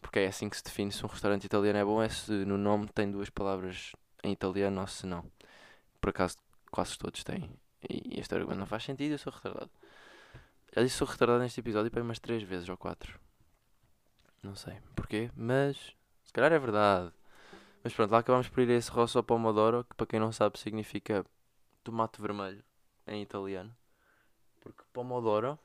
[0.00, 2.56] Porque é assim que se define se um restaurante italiano é bom, é se no
[2.56, 5.24] nome tem duas palavras em italiano ou se não.
[6.00, 6.36] Por acaso
[6.70, 7.50] quase todos têm.
[7.88, 9.70] E este argumento não faz sentido, eu sou retardado.
[10.74, 13.18] Já disse sou retardado neste episódio para umas 3 vezes ou 4.
[14.42, 15.76] Não sei porquê, mas
[16.24, 17.12] se calhar é verdade.
[17.82, 20.58] Mas pronto, lá acabamos por ir a esse rosso pomodoro, que para quem não sabe
[20.58, 21.24] significa
[21.82, 22.62] tomate vermelho
[23.06, 23.74] em italiano.
[24.60, 25.58] Porque pomodoro,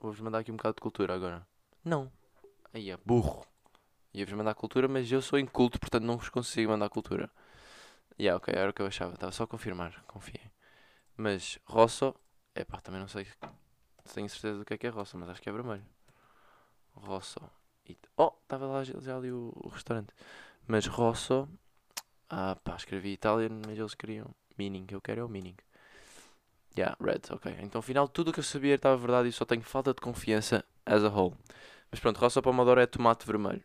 [0.00, 1.46] vou-vos mandar aqui um bocado de cultura agora.
[1.84, 2.10] Não.
[2.72, 3.46] Aí é burro.
[4.14, 7.30] Ia-vos mandar cultura, mas eu sou inculto, portanto não vos consigo mandar cultura.
[8.18, 9.14] E yeah, ok, era o que eu achava.
[9.14, 10.50] Estava só a confirmar, confiem.
[11.16, 12.14] Mas rosso,
[12.54, 15.28] é pá, também não sei se tenho certeza do que é que é rosso, mas
[15.28, 15.84] acho que é vermelho.
[16.94, 17.40] Rosso.
[18.16, 20.12] Oh, estava lá já ali o, o, restaurante.
[20.66, 21.48] Mas rosso,
[22.28, 24.86] ah pá, escrevi Italian, mas eles queriam meaning.
[24.90, 25.56] Eu quero é o meaning.
[26.76, 27.54] Yeah, red, ok.
[27.60, 30.64] Então, afinal, tudo o que eu sabia estava verdade e só tenho falta de confiança
[30.86, 31.34] as a whole.
[31.90, 33.62] Mas pronto, rosso pomodoro é tomate vermelho.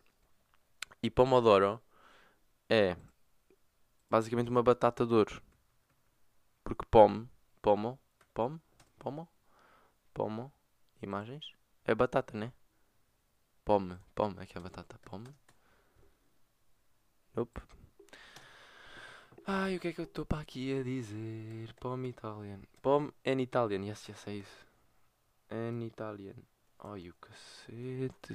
[1.02, 1.80] E pomodoro
[2.68, 2.96] é
[4.10, 5.42] basicamente uma batata de ouro.
[6.64, 7.26] Porque pom,
[7.62, 7.98] pomo,
[8.34, 8.58] pom,
[8.98, 9.28] pomo,
[10.12, 10.52] pomo,
[11.00, 11.52] imagens,
[11.84, 12.52] é batata, né?
[13.64, 15.34] Pome, pome, é que é batata, pome.
[17.34, 17.60] Nope.
[19.46, 21.72] Ai, o que é que eu estou para aqui a dizer?
[21.74, 22.60] Pome Italian.
[22.82, 24.66] Pome in Italian, yes, yes, é isso.
[25.50, 26.34] In Italian.
[26.80, 28.34] Ai, o cacete.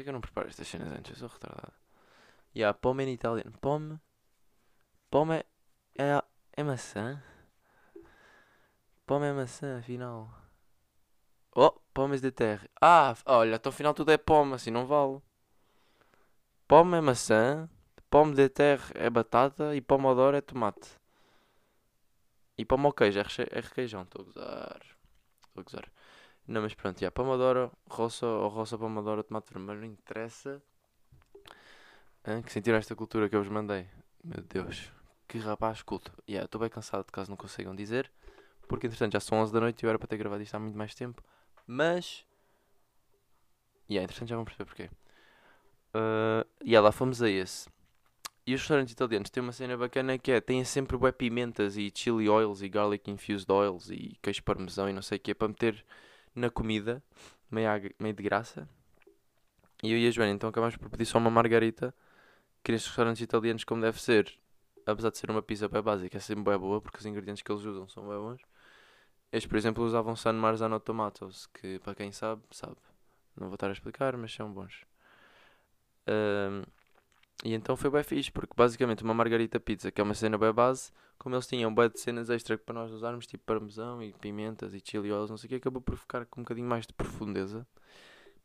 [0.00, 1.10] Porquê que eu não preparo estas cenas antes?
[1.10, 1.74] Eu sou retardado.
[2.56, 3.52] Yeah, pome in Italian.
[3.60, 4.00] Pome.
[5.10, 5.44] Pome
[5.98, 6.22] é,
[6.54, 7.22] é maçã?
[9.04, 10.32] Pome é maçã, afinal.
[11.54, 12.66] Oh, pomes de terra.
[12.80, 15.20] Ah, olha, até o final tudo é pome, assim não vale.
[16.66, 17.68] Pome é maçã,
[18.08, 20.98] pome de terra é batata e pomodoro é tomate.
[22.56, 24.80] E pomo ao queijo é, é requeijão, estou a gozar.
[25.46, 25.92] Estou a gozar.
[26.50, 30.60] Não, mas pronto, já, pomodoro, roça ou roça, pomodoro, tomate vermelho, não interessa.
[32.24, 33.86] Ah, que sentiram esta cultura que eu vos mandei?
[34.24, 34.90] Meu Deus,
[35.28, 36.12] que rapaz culto.
[36.28, 38.10] Yeah, estou bem cansado de caso não consigam dizer.
[38.66, 40.58] Porque entretanto já são 11 da noite e eu era para ter gravado isto há
[40.58, 41.22] muito mais tempo.
[41.68, 42.26] Mas.
[43.88, 44.90] E yeah, entretanto já vão perceber porquê.
[45.94, 47.70] Uh, e yeah, lá fomos a esse.
[48.44, 51.92] E os restaurantes italianos têm uma cena bacana que é: têm sempre bué pimentas e
[51.94, 55.46] chili oils e garlic infused oils e queijo parmesão e não sei o que para
[55.46, 55.84] meter
[56.34, 57.02] na comida,
[57.50, 58.68] meio, meio de graça.
[59.82, 61.94] E eu e a Joana então acabamos por pedir só uma margarita,
[62.62, 64.38] que nestes restaurantes italianos, como deve ser,
[64.86, 67.50] apesar de ser uma pizza bem básica, é sempre bem boa porque os ingredientes que
[67.50, 68.40] eles usam são bem bons.
[69.32, 72.76] Estes, por exemplo, usavam San Marzano Tomatoes, que para quem sabe, sabe.
[73.36, 74.84] Não vou estar a explicar, mas são bons.
[76.06, 76.62] Um,
[77.44, 80.52] e então foi bem fixe, porque basicamente uma margarita pizza, que é uma cena bem
[80.52, 84.74] base, como eles tinham bem de cenas extra para nós usarmos, tipo parmesão e pimentas
[84.74, 86.92] e chili oils, não sei o que, acabou por ficar com um bocadinho mais de
[86.92, 87.66] profundeza,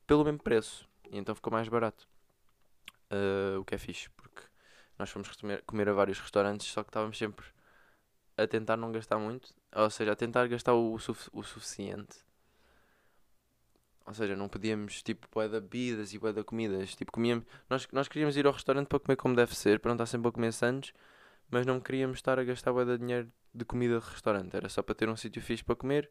[0.07, 0.87] pelo mesmo preço.
[1.11, 2.07] E então ficou mais barato.
[3.11, 4.41] Uh, o que é fixe, porque
[4.97, 5.29] nós fomos
[5.65, 7.45] comer, a vários restaurantes, só que estávamos sempre
[8.37, 12.25] a tentar não gastar muito, ou seja, a tentar gastar o, o suficiente.
[14.05, 16.95] Ou seja, não podíamos, tipo, bué de bebidas e bué de comidas.
[16.95, 17.45] Tipo, comíamos...
[17.69, 20.29] Nós, nós queríamos ir ao restaurante para comer como deve ser, para não estar sempre
[20.29, 20.93] a comer sandes,
[21.49, 24.55] mas não queríamos estar a gastar bué de dinheiro de comida de restaurante.
[24.55, 26.09] Era só para ter um sítio fixe para comer,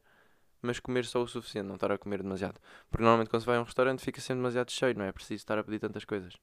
[0.61, 2.59] mas comer só o suficiente, não estar a comer demasiado.
[2.90, 5.35] Porque normalmente quando se vai a um restaurante fica sempre demasiado cheio, não é preciso
[5.35, 6.35] estar a pedir tantas coisas.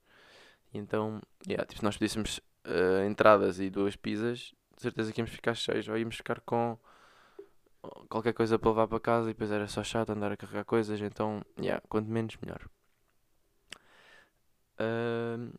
[0.73, 5.19] E então, yeah, tipo, se nós pedíssemos uh, entradas e duas pizzas, de certeza que
[5.19, 6.77] íamos ficar cheios, ou íamos ficar com
[8.09, 10.99] qualquer coisa para levar para casa e depois era só chato andar a carregar coisas,
[11.01, 12.67] então, yeah, quanto menos melhor.
[14.79, 15.51] Uh...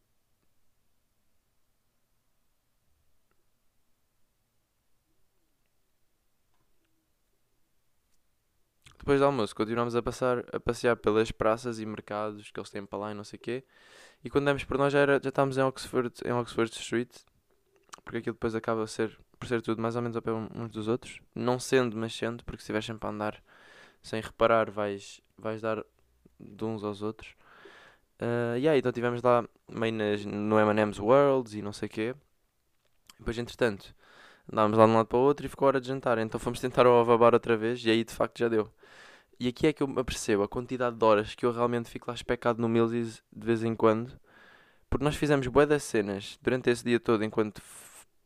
[8.99, 12.87] Depois do almoço, continuámos a, passar, a passear pelas praças e mercados que eles têm
[12.87, 13.65] para lá e não sei o quê.
[14.23, 17.11] E quando demos por nós já, era, já estávamos em Oxford, em Oxford Street,
[18.05, 20.71] porque aquilo depois acaba a ser por ser tudo mais ou menos ao pé uns
[20.71, 21.21] dos outros.
[21.35, 23.43] Não sendo, mas sendo, porque se estiveres sempre a andar
[24.01, 25.85] sem reparar, vais, vais dar
[26.39, 27.35] de uns aos outros.
[28.21, 32.15] Uh, aí, então estivemos lá meio nas, no M&M's Worlds e não sei o quê.
[33.19, 33.95] Depois, entretanto,
[34.51, 36.19] andávamos lá de um lado para o outro e ficou hora de jantar.
[36.19, 38.73] Então fomos tentar o Ovabar outra vez e aí de facto já deu.
[39.41, 42.09] E aqui é que eu me apercebo a quantidade de horas que eu realmente fico
[42.09, 44.13] lá especado no Millsies de vez em quando.
[44.89, 47.61] Porque nós fizemos bué das cenas durante esse dia todo enquanto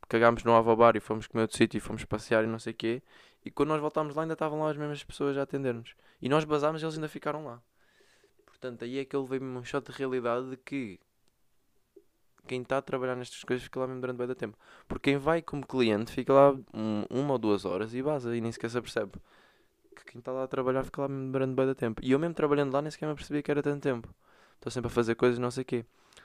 [0.08, 2.76] cagámos no Avobar e fomos comer outro sítio e fomos passear e não sei o
[2.76, 3.02] quê.
[3.44, 5.94] E quando nós voltámos lá ainda estavam lá as mesmas pessoas a atender-nos.
[6.20, 7.60] E nós basámos e eles ainda ficaram lá.
[8.44, 10.98] Portanto, aí é que eu levei-me um shot de realidade de que
[12.46, 14.56] quem está a trabalhar nestas coisas fica lá mesmo durante bem da tempo.
[14.88, 18.40] Porque quem vai como cliente fica lá um, uma ou duas horas e vaza e
[18.40, 19.12] nem sequer se apercebe.
[19.94, 22.00] que quem está lá a trabalhar fica lá durante bem da tempo.
[22.02, 24.08] E eu mesmo trabalhando lá nem sequer me percebi que era tanto tempo.
[24.54, 25.84] Estou sempre a fazer coisas não sei o quê.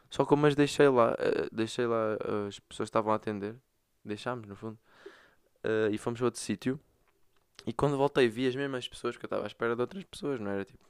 [0.09, 3.55] Só como as deixei lá, uh, deixei lá uh, as pessoas estavam a atender,
[4.03, 4.77] deixámos no fundo,
[5.63, 6.79] uh, e fomos a outro sítio.
[7.65, 10.39] E quando voltei vi as mesmas pessoas, porque eu estava à espera de outras pessoas,
[10.39, 10.83] não era tipo,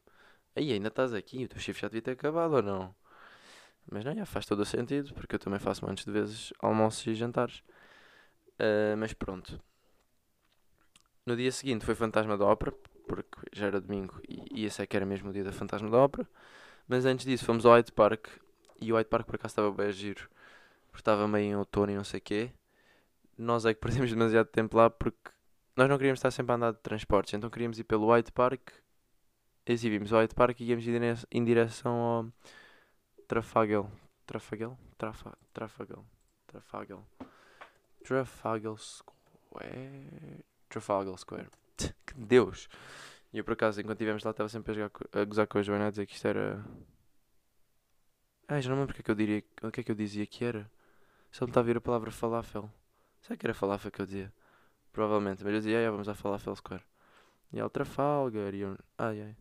[0.56, 2.96] aí ainda estás aqui, o teu shift já devia ter acabado ou não?
[3.92, 7.06] Mas não, já faz todo o sentido, porque eu também faço antes de vezes almoços
[7.08, 7.64] e jantares.
[8.98, 9.60] mas pronto.
[11.26, 12.72] No dia seguinte foi Fantasma da Ópera,
[13.08, 15.90] porque já era domingo e, e esse é que era mesmo o dia da Fantasma
[15.90, 16.28] da Ópera.
[16.88, 18.28] Mas antes disso fomos ao Hyde Park
[18.80, 20.30] e o White Park por acaso estava bem giro,
[20.88, 22.52] porque estava meio em outono e não sei o quê.
[23.42, 25.32] Nós é que perdemos demasiado tempo lá porque
[25.76, 28.70] nós não queríamos estar sempre a andar de transportes, então queríamos ir pelo White Park.
[29.66, 30.86] E assim vimos o White Park e íamos
[31.32, 32.26] em direção ao
[33.28, 33.86] Trafalgar.
[34.26, 34.78] Trafalgar?
[34.98, 36.00] Trafa, Trafalgar.
[36.48, 37.00] Trafalgar.
[38.04, 40.46] Trafalgar Square.
[40.70, 41.50] Trafalgar Square.
[41.78, 42.68] que Deus!
[43.34, 45.62] E eu por acaso, enquanto estivemos lá, estava sempre a, jogar, a gozar com a
[45.62, 46.62] Joana a dizer que isto era
[48.54, 50.44] Ai, já não lembro é que eu diria, o que é que eu dizia que
[50.44, 50.70] era.
[51.32, 52.70] Só me está a vir a palavra falafel.
[53.22, 54.34] Será que era falafel que eu dizia?
[54.92, 56.84] Provavelmente, mas eu dizia, ai, vamos à falafel square.
[57.54, 59.36] E ao Trafalgar, e eu, ai, ai.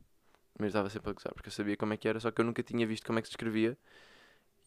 [0.59, 2.45] Mas estava sempre a gozar, porque eu sabia como é que era, só que eu
[2.45, 3.77] nunca tinha visto como é que se escrevia.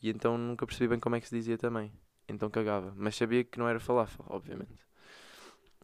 [0.02, 1.92] E então nunca percebi bem como é que se dizia também.
[2.28, 2.94] Então cagava.
[2.96, 4.84] Mas sabia que não era falafel, obviamente.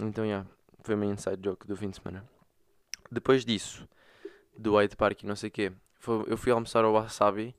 [0.02, 0.50] Então, já, yeah,
[0.82, 2.28] foi o meu inside joke do fim de semana.
[3.12, 3.88] Depois disso,
[4.58, 7.56] do Hyde Park e não sei o quê, foi, eu fui almoçar ao Wasabi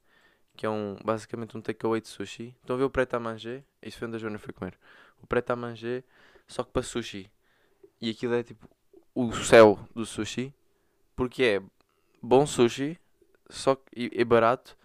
[0.57, 2.55] que é um, basicamente um takeaway de sushi.
[2.61, 3.65] Estão a ver o preto a manger?
[3.83, 4.79] Isso foi onde a Joana foi comer.
[5.23, 6.05] O preto a manger,
[6.47, 7.31] só que para sushi.
[8.01, 8.69] E aquilo é tipo
[9.15, 10.55] o céu do sushi,
[11.15, 11.63] porque é
[12.23, 12.99] bom sushi,
[13.49, 14.77] só que e, barato,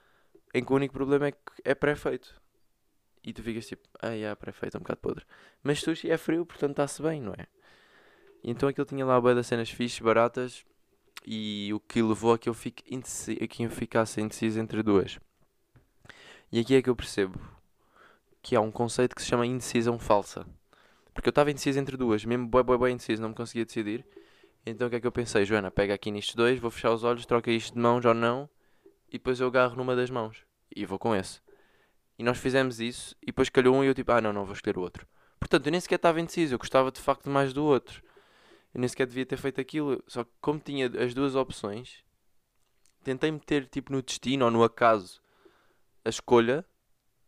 [0.54, 2.42] em que o único problema é que é pré-feito.
[3.24, 5.26] E tu ficas tipo, ah, é pré-feito, é um bocado podre.
[5.64, 7.48] Mas sushi é frio, portanto está-se bem, não é?
[8.44, 10.66] E então aquilo tinha lá a das cenas fixes, baratas,
[11.26, 12.84] e o que levou a que eu, fique
[13.42, 15.20] a que eu ficasse indeciso entre duas.
[16.52, 17.40] E aqui é que eu percebo
[18.46, 20.46] que há um conceito que se chama indecisão falsa.
[21.16, 24.06] Porque eu estava indeciso entre duas, mesmo bem, bem, bem indeciso, não me conseguia decidir.
[24.64, 25.44] Então o que é que eu pensei?
[25.44, 28.48] Joana, pega aqui nestes dois, vou fechar os olhos, troca isto de mãos ou não,
[29.08, 30.46] e depois eu agarro numa das mãos.
[30.76, 31.42] E vou com esse.
[32.20, 34.54] E nós fizemos isso, e depois calhou um e eu tipo, ah não, não, vou
[34.54, 35.08] escolher o outro.
[35.40, 38.04] Portanto, eu nem sequer estava indeciso, eu gostava de facto mais do outro.
[38.76, 42.04] Eu nem sequer devia ter feito aquilo, só que como tinha as duas opções,
[43.04, 45.20] tentei meter tipo no destino ou no acaso
[46.04, 46.64] a escolha,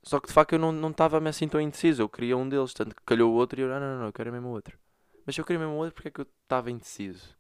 [0.07, 2.01] só que de facto eu não estava não assim tão indeciso.
[2.01, 4.13] Eu queria um deles, tanto que calhou o outro e eu, não, não, não, eu
[4.13, 4.79] quero mesmo outro.
[5.25, 7.35] Mas se eu queria mesmo outro, porque é que eu estava indeciso?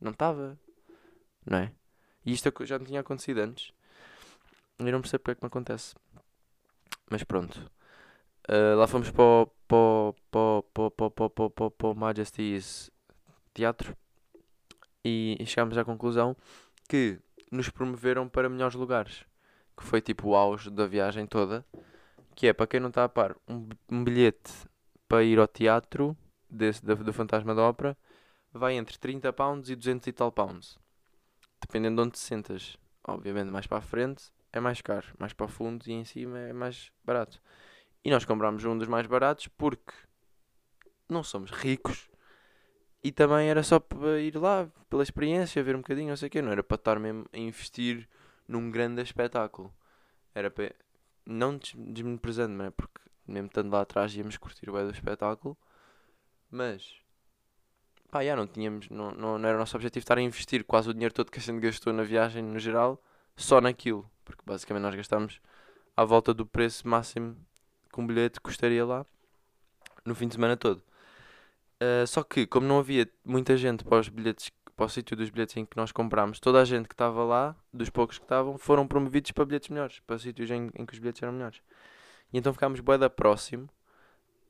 [0.00, 0.56] Não estava.
[1.44, 1.72] Não é?
[2.24, 3.72] E isto é já me tinha acontecido antes.
[4.78, 5.96] Eu não percebo porque é que me acontece.
[7.10, 7.58] Mas pronto.
[8.48, 12.88] Uh, lá fomos para o, para, para, para, para, para o Majesty's
[13.52, 13.96] Teatro
[15.04, 16.36] e chegámos à conclusão
[16.88, 17.18] que
[17.50, 19.24] nos promoveram para melhores lugares.
[19.76, 21.66] Que foi tipo o auge da viagem toda
[22.34, 24.52] que é, para quem não está a par, um, um bilhete
[25.08, 26.16] para ir ao teatro
[26.48, 27.96] desse, do, do Fantasma da Ópera
[28.52, 30.78] vai entre 30 pounds e 200 e tal pounds.
[31.60, 32.76] Dependendo de onde te sentas.
[33.04, 36.52] Obviamente mais para a frente é mais caro, mais para fundo e em cima é
[36.52, 37.40] mais barato.
[38.04, 39.92] E nós comprámos um dos mais baratos porque
[41.08, 42.08] não somos ricos
[43.02, 46.30] e também era só para ir lá pela experiência, ver um bocadinho, não sei o
[46.30, 48.08] quê, não era para estar mesmo a investir
[48.46, 49.74] num grande espetáculo.
[50.34, 50.74] Era para.
[51.24, 52.70] Não desmenosprezando, não é?
[52.70, 55.56] Porque mesmo estando lá atrás íamos curtir o do espetáculo.
[56.50, 56.96] Mas.
[58.10, 58.88] Pá, já não tínhamos.
[58.90, 61.38] Não, não, não era o nosso objetivo estar a investir quase o dinheiro todo que
[61.38, 63.02] a gente gastou na viagem no geral
[63.36, 64.10] só naquilo.
[64.24, 65.40] Porque basicamente nós gastámos
[65.96, 67.36] à volta do preço máximo
[67.92, 69.06] que um bilhete custaria lá
[70.04, 70.82] no fim de semana todo.
[71.82, 75.30] Uh, só que, como não havia muita gente para os bilhetes para o sítio dos
[75.30, 78.56] bilhetes em que nós comprámos, toda a gente que estava lá, dos poucos que estavam,
[78.58, 81.60] foram promovidos para bilhetes melhores, para sítios em, em que os bilhetes eram melhores.
[82.32, 83.68] E então ficámos boeda próximo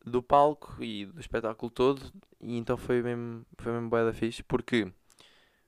[0.04, 4.92] do palco e do espetáculo todo, e então foi mesmo, foi mesmo boeda fixe, porque,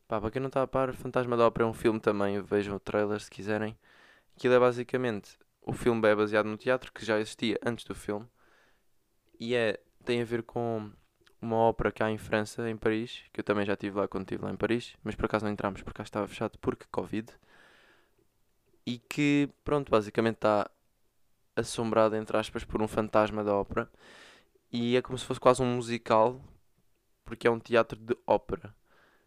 [0.08, 2.76] pá, para quem não está a par, Fantasma da Ópera é um filme também, vejam
[2.76, 3.76] o trailer se quiserem.
[4.36, 8.26] Aquilo é basicamente, o filme é baseado no teatro, que já existia antes do filme,
[9.38, 10.90] e é, tem a ver com
[11.44, 14.44] uma ópera cá em França, em Paris, que eu também já estive lá quando estive
[14.44, 17.32] lá em Paris, mas por acaso não entramos porque cá estava fechado porque Covid.
[18.86, 20.70] E que, pronto, basicamente está
[21.56, 23.90] assombrado, entre aspas, por um fantasma da ópera.
[24.72, 26.40] E é como se fosse quase um musical,
[27.24, 28.74] porque é um teatro de ópera.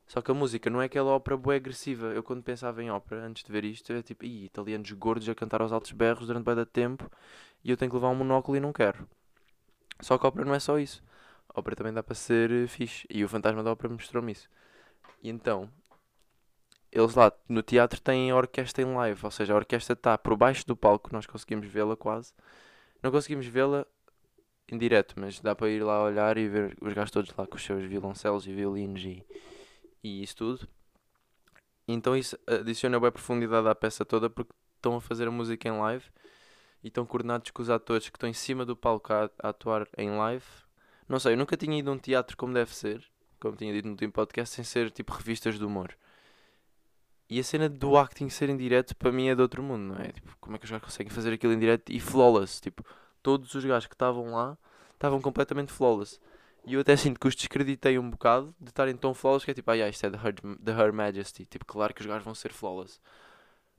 [0.08, 2.08] Só que a música não é aquela ópera boa agressiva.
[2.08, 5.36] Eu quando pensava em ópera, antes de ver isto, é tipo, Ih, italianos gordos a
[5.36, 7.10] cantar aos altos berros durante bem da tempo
[7.64, 9.08] e eu tenho que levar um monóculo e não quero.
[10.02, 11.04] Só que a ópera não é só isso
[11.60, 13.06] ópera também dá para ser fixe.
[13.10, 14.50] E o Fantasma da Ópera mostrou-me isso.
[15.22, 15.70] E então,
[16.92, 20.36] eles lá no teatro têm a orquestra em live, ou seja, a orquestra está por
[20.36, 22.34] baixo do palco, nós conseguimos vê-la quase.
[23.04, 23.86] Não conseguimos vê-la
[24.70, 27.56] em direto, mas dá para ir lá olhar e ver os gajos todos lá com
[27.56, 29.26] os seus violoncelos e violinos e,
[30.04, 30.68] e isso tudo.
[31.88, 35.80] Então isso adiciona bem profundidade à peça toda porque estão a fazer a música em
[35.80, 36.06] live
[36.84, 39.88] e estão coordenados com os atores que estão em cima do palco a, a atuar
[39.98, 40.46] em live.
[41.08, 43.04] Não sei, eu nunca tinha ido a um teatro como deve ser,
[43.40, 45.96] como tinha dito no último podcast, sem ser tipo revistas de humor.
[47.30, 50.02] E a cena do acting ser em direto para mim é de outro mundo, não
[50.02, 50.12] é?
[50.12, 52.62] Tipo, como é que os gajos conseguem fazer aquilo em direto e flawless?
[52.62, 52.86] Tipo,
[53.22, 54.58] todos os gajos que estavam lá
[54.94, 56.20] estavam completamente flawless.
[56.66, 59.54] E eu até sinto que os descreditei um bocado de estarem tão flawless que é
[59.54, 61.46] tipo, ah, yeah, isto é The Her, the Her Majesty.
[61.46, 63.00] Tipo, claro que os gajos vão ser flawless.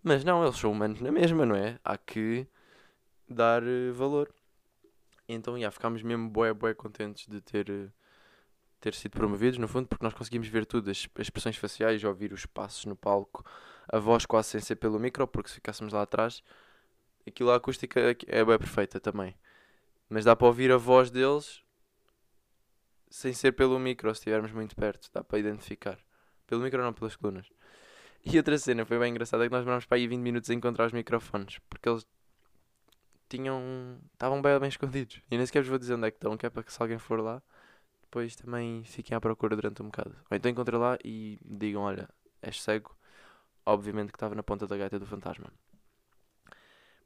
[0.03, 1.79] Mas não, eles são humanos na mesma, não é?
[1.85, 2.47] Há que
[3.29, 4.33] dar uh, valor.
[5.29, 7.93] Então, yeah, ficámos mesmo bué, bué contentes de ter, uh,
[8.81, 12.33] ter sido promovidos, no fundo, porque nós conseguimos ver tudo, as, as expressões faciais, ouvir
[12.33, 13.45] os passos no palco,
[13.89, 16.43] a voz quase sem ser pelo micro, porque se ficássemos lá atrás,
[17.27, 19.35] aquilo a acústica é bem perfeita também.
[20.09, 21.63] Mas dá para ouvir a voz deles
[23.11, 25.99] sem ser pelo micro, se estivermos muito perto, dá para identificar.
[26.47, 27.47] Pelo micro não, pelas colunas.
[28.25, 30.55] E outra cena foi bem engraçada é que nós demorámos para aí 20 minutos a
[30.55, 32.07] encontrar os microfones, porque eles
[33.29, 33.99] tinham.
[34.13, 35.21] estavam bem, bem escondidos.
[35.31, 36.81] E nem sequer vos vou dizer onde é que estão, que é para que se
[36.81, 37.43] alguém for lá,
[38.03, 40.17] depois também fiquem à procura durante um bocado.
[40.31, 42.09] Ou então encontrem lá e digam: olha,
[42.43, 42.97] és cego.
[43.67, 45.53] Obviamente que estava na ponta da gaita do fantasma.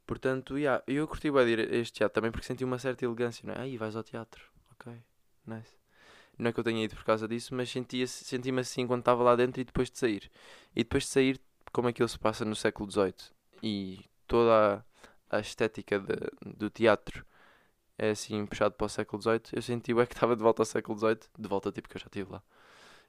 [0.07, 3.47] Portanto, yeah, eu curti bem ir a este teatro também porque senti uma certa elegância,
[3.47, 3.63] não é?
[3.63, 4.93] Aí vais ao teatro, ok,
[5.47, 5.77] nice.
[6.39, 9.23] Não é que eu tenha ido por causa disso, mas senti-me senti assim quando estava
[9.23, 10.31] lá dentro e depois de sair.
[10.75, 11.41] E depois de sair,
[11.73, 13.15] como aquilo se passa no século XVIII
[13.63, 14.83] e toda a,
[15.33, 16.15] a estética de,
[16.57, 17.27] do teatro
[17.99, 20.67] é assim puxado para o século XVIII, eu senti é que estava de volta ao
[20.67, 22.43] século XVIII, de volta tipo que eu já estive lá.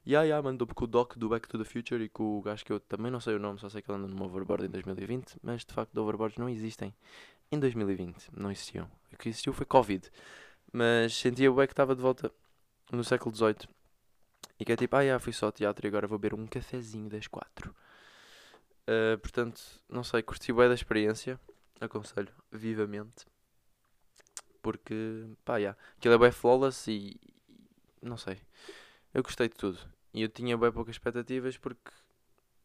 [0.06, 2.42] E yeah, yeah, mandou-me com o Doc do Back to the Future e com o
[2.42, 4.66] gajo que eu também não sei o nome, só sei que ele anda no overboard
[4.66, 6.94] em 2020, mas de facto overboards não existem
[7.50, 8.90] em 2020, não existiam.
[9.12, 10.10] O que existiu foi Covid.
[10.72, 12.30] Mas sentia o que estava de volta
[12.92, 13.68] no século XVIII
[14.58, 16.46] e que é tipo, ah, yeah, fui só ao teatro e agora vou beber um
[16.46, 17.74] cafezinho das quatro.
[18.82, 21.40] Uh, portanto, não sei, curti bem da experiência,
[21.84, 23.26] aconselho vivamente.
[24.62, 27.20] Porque, pá, yeah, aquilo é bem flawless e,
[28.00, 28.40] não sei,
[29.12, 29.78] eu gostei de tudo.
[30.12, 31.90] E eu tinha bem poucas expectativas porque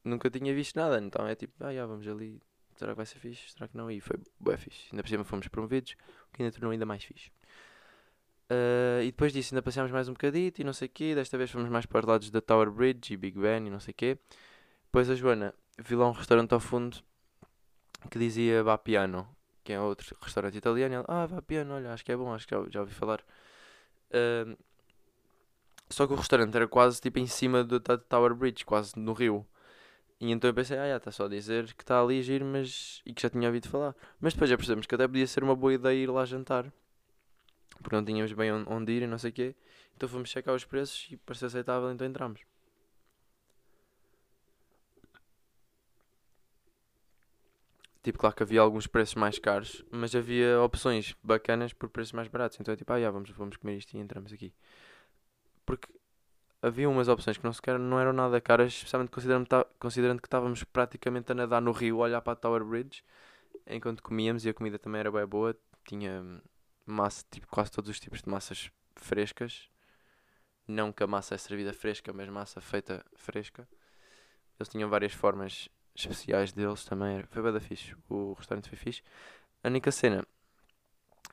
[0.03, 0.99] nunca tinha visto nada.
[0.99, 2.41] Então é tipo, ah, já, vamos ali.
[2.75, 3.51] Será que vai ser fixe?
[3.51, 3.91] Será que não?
[3.91, 4.87] E foi bem fixe.
[4.91, 5.95] Ainda por cima fomos promovidos,
[6.27, 7.29] o que ainda tornou ainda mais fixe.
[8.51, 11.13] Uh, e depois disso ainda passeámos mais um bocadito e não sei o quê.
[11.13, 13.79] Desta vez fomos mais para os lados da Tower Bridge e Big Ben e não
[13.79, 14.17] sei o quê.
[14.85, 16.97] Depois a Joana viu lá um restaurante ao fundo
[18.09, 19.27] que dizia Vapiano,
[19.63, 20.93] que é outro restaurante italiano.
[20.93, 23.21] E ela, ah, Vapiano, olha, acho que é bom, acho que já, já ouvi falar.
[24.11, 24.57] Uh,
[25.89, 29.13] só que o restaurante era quase tipo em cima do, da Tower Bridge, quase no
[29.13, 29.45] rio.
[30.19, 33.01] E então eu pensei, ah, está só a dizer que está ali a giro, mas.
[33.05, 33.95] e que já tinha ouvido falar.
[34.19, 36.71] Mas depois já percebemos que até podia ser uma boa ideia ir lá jantar.
[37.81, 39.55] Porque não tínhamos bem onde ir e não sei o quê.
[39.95, 42.48] Então fomos checar os preços e pareceu aceitável, então entramos.
[48.01, 52.27] Tipo, claro que havia alguns preços mais caros, mas havia opções bacanas por preços mais
[52.27, 52.57] baratos.
[52.59, 54.53] Então é tipo, ah, já, vamos, vamos comer isto e entramos aqui
[55.69, 55.87] porque
[56.63, 60.63] havia umas opções que não, sequer, não eram nada caras, especialmente considerando, considerando que estávamos
[60.63, 63.03] praticamente a nadar no rio, a olhar para a Tower Bridge,
[63.67, 66.41] enquanto comíamos e a comida também era bem boa, tinha
[66.87, 69.69] massa, tipo, quase todos os tipos de massas frescas.
[70.67, 73.67] Não que a massa é servida fresca, mas massa feita fresca.
[74.59, 77.23] Eles tinham várias formas especiais deles também.
[77.29, 77.95] Foi bem da fixe.
[78.09, 79.01] O restaurante foi fixe.
[79.63, 80.25] A única cena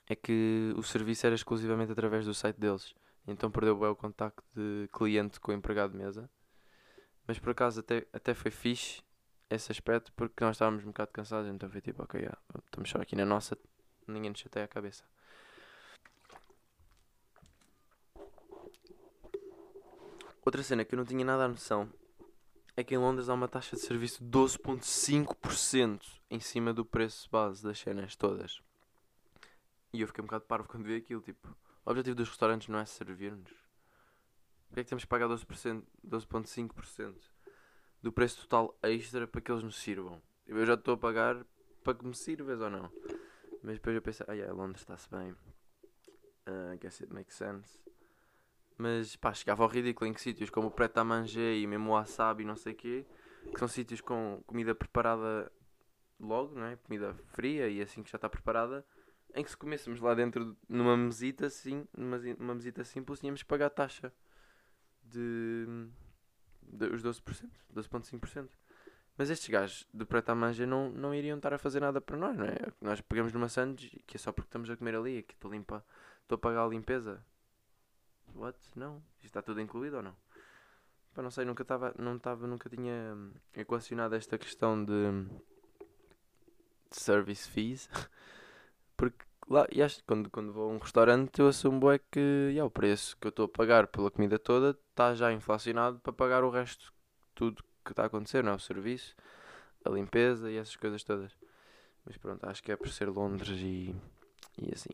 [0.09, 2.94] é que o serviço era exclusivamente através do site deles.
[3.26, 6.31] Então perdeu bem o contacto de cliente com o empregado de mesa.
[7.26, 9.03] Mas por acaso até, até foi fixe
[9.51, 11.51] esse aspecto porque nós estávamos um bocado cansados.
[11.51, 13.59] Então foi tipo, ok, yeah, estamos só aqui na nossa,
[14.07, 15.05] ninguém nos chateia a cabeça.
[20.45, 21.93] Outra cena que eu não tinha nada a noção
[22.77, 27.29] é que em Londres há uma taxa de serviço de 12,5% em cima do preço
[27.31, 28.61] base das cenas todas.
[29.93, 31.49] E eu fiquei um bocado parvo quando vi aquilo, tipo,
[31.85, 33.51] o objetivo dos restaurantes não é servir-nos.
[34.68, 37.14] Porquê é que temos que pagar 12%, 12,5%
[38.03, 40.20] do preço total extra para que eles nos sirvam?
[40.47, 41.47] Eu já estou a pagar
[41.83, 42.93] para que me sirvas ou não?
[43.62, 45.33] Mas depois eu pensei, ah, yeah, Londres está-se bem.
[46.47, 47.79] Uh, I guess it makes sense.
[48.79, 51.91] Mas pá, chegava ao ridículo em que sítios como o Pret a Manger e mesmo
[51.91, 53.07] o Wasabi e não sei o quê,
[53.53, 55.51] que são sítios com comida preparada
[56.20, 56.77] logo, não é?
[56.77, 58.85] Comida fria e assim que já está preparada
[59.35, 63.49] em que se comêssemos lá dentro numa mesita assim, numa, numa mesita simples, tínhamos que
[63.49, 64.12] pagar taxa
[65.03, 65.66] de,
[66.62, 68.49] de- os 12%, 12,5%.
[69.18, 72.18] Mas estes gajos de Preta à Manja não, não iriam estar a fazer nada para
[72.18, 72.57] nós, não é?
[72.81, 75.83] Nós pegamos numa Sandes que é só porque estamos a comer ali, que estou limpa,
[76.22, 77.24] estou a pagar a limpeza.
[78.37, 78.59] What?
[78.74, 79.03] Não?
[79.16, 80.16] Isto está tudo incluído ou não?
[81.14, 83.16] Pá, não sei, nunca estava, não estava, nunca tinha
[83.55, 85.26] equacionado esta questão de,
[86.91, 87.89] service fees.
[88.97, 92.70] Porque lá, e acho quando, quando vou a um restaurante eu assumo é que o
[92.70, 96.51] preço que eu estou a pagar pela comida toda está já inflacionado para pagar o
[96.51, 96.93] resto,
[97.34, 98.55] tudo que está a acontecer, não é?
[98.57, 99.14] O serviço,
[99.84, 101.37] a limpeza e essas coisas todas.
[102.05, 103.95] Mas pronto, acho que é por ser Londres e,
[104.59, 104.91] e assim.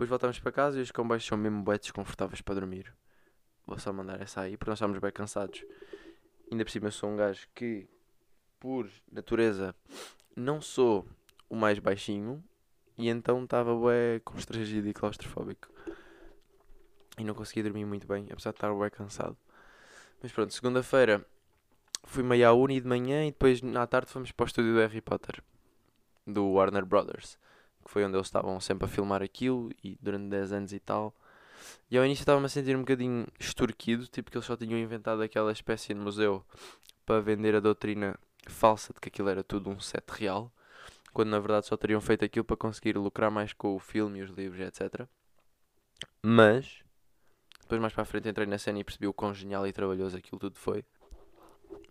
[0.00, 2.90] Depois voltamos para casa e os comboios são mesmo bem desconfortáveis para dormir.
[3.66, 5.62] Vou só mandar essa aí porque nós estamos bem cansados.
[6.50, 7.86] Ainda por cima eu sou um gajo que,
[8.58, 9.74] por natureza,
[10.34, 11.06] não sou
[11.50, 12.42] o mais baixinho
[12.96, 15.68] e então estava bué constrangido e claustrofóbico.
[17.18, 19.36] E não conseguia dormir muito bem, apesar de estar bué cansado.
[20.22, 21.26] Mas pronto, segunda-feira
[22.04, 24.80] fui meio à uni de manhã e depois à tarde fomos para o estúdio do
[24.80, 25.42] Harry Potter,
[26.26, 27.38] do Warner Brothers,
[27.84, 31.14] que foi onde eles estavam sempre a filmar aquilo e durante 10 anos e tal.
[31.90, 35.22] E ao início estava-me a sentir um bocadinho extorquido, tipo que eles só tinham inventado
[35.22, 36.44] aquela espécie de museu
[37.04, 38.18] para vender a doutrina
[38.48, 40.50] falsa de que aquilo era tudo um set real,
[41.12, 44.22] quando na verdade só teriam feito aquilo para conseguir lucrar mais com o filme e
[44.22, 45.06] os livros, etc.
[46.22, 46.82] Mas,
[47.62, 50.16] depois mais para a frente entrei na cena e percebi o quão genial e trabalhoso
[50.16, 50.84] aquilo tudo foi.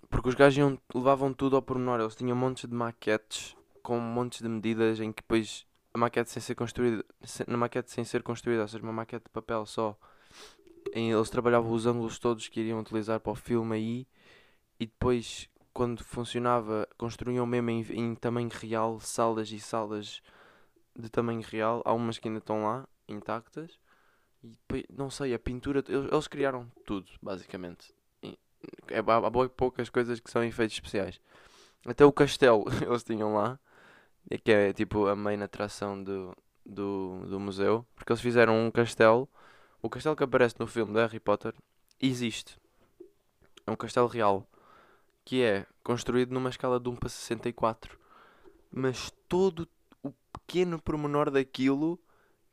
[0.09, 4.41] Porque os gajos iam- levavam tudo ao pormenor, eles tinham montes de maquetes com montes
[4.41, 7.03] de medidas em que depois a maquete sem ser construída,
[7.47, 9.97] na maquete sem ser construída, ou seja, uma maquete de papel só,
[10.93, 14.07] eles trabalhavam os ângulos todos que iriam utilizar para o filme aí
[14.79, 20.21] e depois quando funcionava construíam mesmo em, em tamanho real salas e salas
[20.95, 23.79] de tamanho real, há umas que ainda estão lá intactas
[24.43, 27.93] e depois, não sei, a pintura, eles, eles criaram tudo basicamente.
[28.23, 28.37] E
[28.87, 31.19] é, há, há poucas coisas que são efeitos especiais.
[31.85, 33.59] Até o castelo eles tinham lá,
[34.43, 39.27] que é tipo a main atração do, do, do museu, porque eles fizeram um castelo.
[39.81, 41.53] O castelo que aparece no filme de Harry Potter
[41.99, 42.57] existe.
[43.65, 44.47] É um castelo real
[45.25, 47.99] que é construído numa escala de 1 para 64.
[48.71, 49.67] Mas todo
[50.03, 51.99] o pequeno pormenor daquilo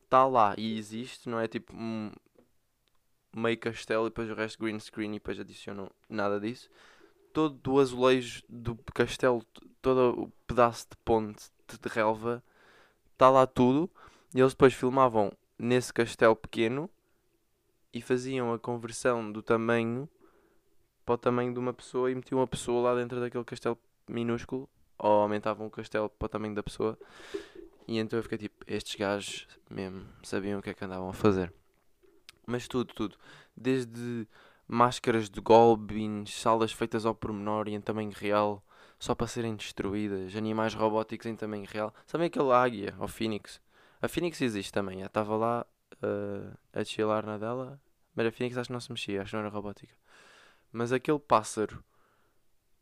[0.04, 2.12] está lá e existe, não é tipo um
[3.34, 6.68] meio castelo e depois o resto green screen e depois adicionam nada disso.
[7.32, 9.44] Todo o azulejo do castelo,
[9.82, 12.42] todo o pedaço de ponte de relva,
[13.12, 13.90] está lá tudo.
[14.34, 16.90] E eles depois filmavam nesse castelo pequeno
[17.92, 20.08] e faziam a conversão do tamanho
[21.04, 24.68] para o tamanho de uma pessoa e metiam uma pessoa lá dentro daquele castelo minúsculo
[24.98, 26.98] ou aumentavam o castelo para o tamanho da pessoa.
[27.86, 31.12] E então eu fiquei tipo, estes gajos mesmo sabiam o que é que andavam a
[31.12, 31.52] fazer.
[32.44, 33.16] Mas tudo, tudo.
[33.56, 34.26] Desde
[34.66, 38.62] máscaras de goblins, salas feitas ao pormenor e em tamanho real,
[38.99, 41.94] só para serem destruídas, animais robóticos em tamanho real.
[42.07, 43.61] Sabem aquele águia, o Phoenix?
[44.01, 45.66] A Phoenix existe também, estava lá
[46.03, 47.80] eh, a chilar na dela,
[48.14, 49.94] mas a Phoenix acho que não se mexia, acho que não era robótica.
[50.72, 51.82] Mas aquele pássaro,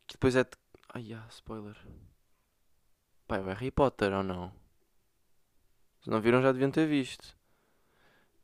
[0.07, 0.51] que depois é de...
[0.93, 1.77] Ai, ah, spoiler.
[3.27, 4.53] Pai, é Harry Potter ou não?
[6.03, 7.37] Se não viram já deviam ter visto.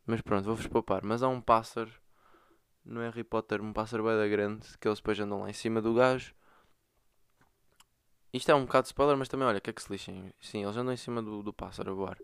[0.06, 1.04] Mas pronto, vou-vos poupar.
[1.04, 1.90] Mas há um pássaro
[2.84, 5.82] no Harry Potter, um pássaro bem da grande, que eles depois andam lá em cima
[5.82, 6.34] do gajo.
[8.32, 10.32] Isto é um bocado de spoiler, mas também olha, que é que se lixem.
[10.40, 12.18] Sim, eles andam em cima do, do pássaro a voar.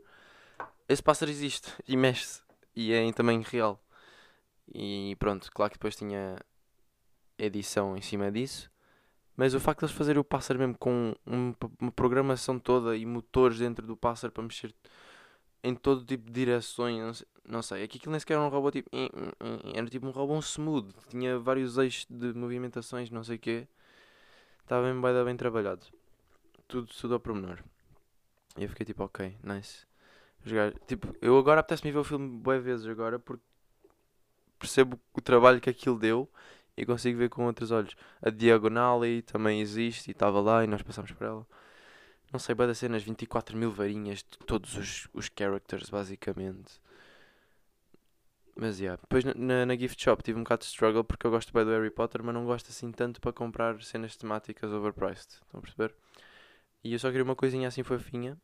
[0.89, 2.43] Esse pássaro existe e mexe-se.
[2.75, 3.81] E é em tamanho real.
[4.75, 6.39] E pronto, claro que depois tinha
[7.39, 8.71] edição em cima disso.
[9.37, 13.07] Mas o facto de eles fazerem o pássaro mesmo com um- uma programação toda e
[13.07, 14.75] motores dentro do pássaro para mexer
[15.63, 17.83] em todo tipo de direções, não sei, não sei.
[17.85, 18.91] Aqui aquilo nem sequer era um robô tipo.
[19.75, 20.93] Era tipo um robô smooth.
[21.11, 23.69] Tinha vários eixos de movimentações, não sei o quê.
[24.63, 25.87] Estava mesmo bem, bem trabalhado.
[26.69, 27.63] Tudo, tudo ao pormenor.
[28.59, 29.87] E eu fiquei tipo, ok, nice.
[30.47, 33.45] Gajos- tipo, eu agora apetece-me ver o filme boas vezes agora porque
[34.59, 36.31] percebo o trabalho que aquilo deu
[36.77, 37.97] e consigo ver com outros olhos.
[38.21, 41.47] A diagonal aí também existe e estava lá e nós passámos por ela.
[42.33, 46.81] Não sei, vai das cenas 24 mil varinhas de todos os, os characters, basicamente.
[48.57, 49.01] Mas, yeah.
[49.01, 51.65] Depois na, na, na gift shop tive um bocado de struggle porque eu gosto bem
[51.65, 55.29] do Harry Potter, mas não gosto assim tanto para comprar cenas temáticas overpriced.
[55.43, 55.95] Estão a perceber?
[56.87, 58.39] E eu só queria uma coisinha assim fofinha.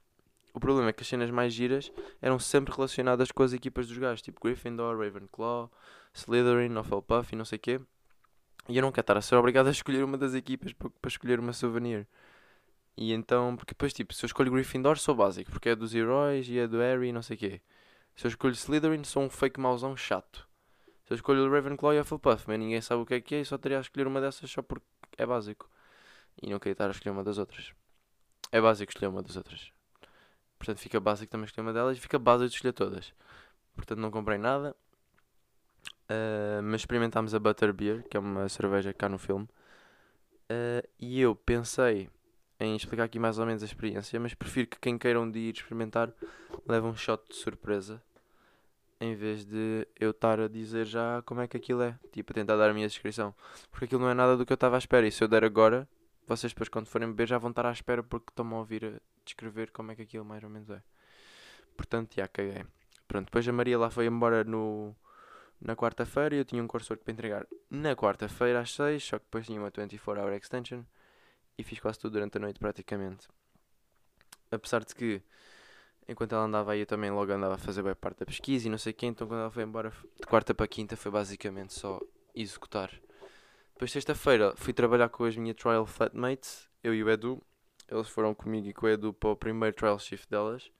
[0.53, 3.97] O problema é que as cenas mais giras eram sempre relacionadas com as equipas dos
[3.97, 5.71] gajos, tipo Gryffindor, Ravenclaw,
[6.13, 7.81] Slytherin, Hufflepuff e não sei o quê.
[8.69, 11.39] E eu não quero estar a ser obrigado a escolher uma das equipas para, escolher
[11.39, 12.05] uma souvenir.
[12.97, 16.49] E então, porque depois, tipo, se eu escolho Gryffindor, sou básico, porque é dos heróis
[16.49, 17.61] e é do Harry e não sei o quê.
[18.17, 20.49] Se eu escolho Slytherin, sou um fake mauzão chato.
[21.05, 23.45] Se eu escolho Ravenclaw e Hufflepuff, mas ninguém sabe o que é que é e
[23.45, 24.85] só teria a escolher uma dessas só porque
[25.17, 25.71] é básico.
[26.43, 27.73] E não queria estar a escolher uma das outras.
[28.53, 29.73] É básico escolher uma das outras.
[30.59, 33.13] Portanto, fica básico também escolher uma delas e fica básico escolher todas.
[33.75, 34.77] Portanto, não comprei nada.
[36.05, 39.49] Uh, mas experimentámos a Butterbeer, que é uma cerveja cá no filme.
[40.45, 42.11] Uh, e eu pensei
[42.61, 45.49] em explicar aqui mais ou menos a experiência, mas prefiro que quem queira um dia
[45.49, 46.13] ir experimentar
[46.69, 48.01] leve um shot de surpresa
[49.03, 52.35] em vez de eu estar a dizer já como é que aquilo é, tipo a
[52.35, 53.35] tentar dar a minha descrição,
[53.69, 55.05] porque aquilo não é nada do que eu estava à espera.
[55.05, 55.89] E se eu der agora,
[56.27, 59.01] vocês depois quando forem beber já vão estar à espera porque estão a ouvir a
[59.25, 60.83] descrever como é que aquilo mais ou menos é.
[61.77, 62.65] Portanto, já caguei.
[63.09, 64.95] Pronto, depois a Maria lá foi embora no,
[65.61, 69.25] na quarta-feira e eu tinha um curso para entregar na quarta-feira às 6, só que
[69.25, 70.83] depois tinha uma 24 hour extension
[71.59, 73.29] e fiz quase tudo durante a noite praticamente.
[74.51, 75.23] Apesar de que
[76.09, 78.71] enquanto ela andava aí eu também logo andava a fazer bem parte da pesquisa e
[78.71, 82.01] não sei quê, então quando ela foi embora de quarta para quinta foi basicamente só
[82.35, 82.91] executar.
[83.83, 87.43] Depois sexta-feira fui trabalhar com as minhas trial flatmates, eu e o Edu.
[87.89, 90.71] Eles foram comigo e com o Edu para o primeiro trial shift delas.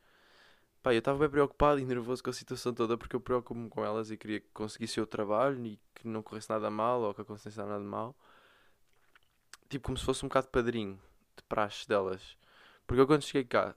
[0.85, 3.85] Pá, eu estava bem preocupado e nervoso com a situação toda porque eu preocupo-me com
[3.85, 7.23] elas e queria que conseguisse o trabalho e que não corresse nada mal ou que
[7.23, 8.15] acontecesse nada mal.
[9.69, 10.97] Tipo, como se fosse um bocado padrinho
[11.37, 12.37] de praxe delas.
[12.87, 13.75] Porque eu quando cheguei cá,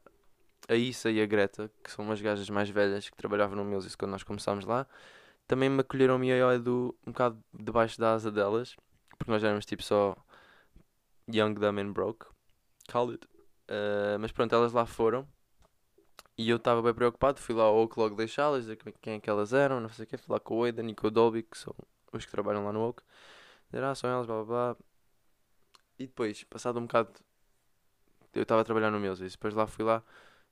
[0.70, 3.98] a Issa e a Greta, que são umas gajas mais velhas que trabalhavam no Mills
[3.98, 4.86] quando nós começámos lá,
[5.48, 8.76] também me acolheram-me e Edu um bocado debaixo da asa delas,
[9.18, 10.16] porque nós éramos tipo só
[11.32, 12.26] Young, Dumb and Broke,
[13.12, 13.26] it.
[13.68, 15.28] Uh, mas pronto, elas lá foram
[16.38, 19.30] e eu estava bem preocupado, fui lá ao Oak logo deixá-las, dizer quem é que
[19.30, 21.44] elas eram, não sei o quê, fui lá com o Aidan e com o Dolby,
[21.44, 21.74] que são
[22.12, 23.02] os que trabalham lá no Oak,
[23.72, 24.78] dizer, ah, são elas, blá blá blá.
[25.98, 27.14] E depois, passado um bocado,
[28.34, 30.04] eu estava a trabalhar no e depois lá fui lá,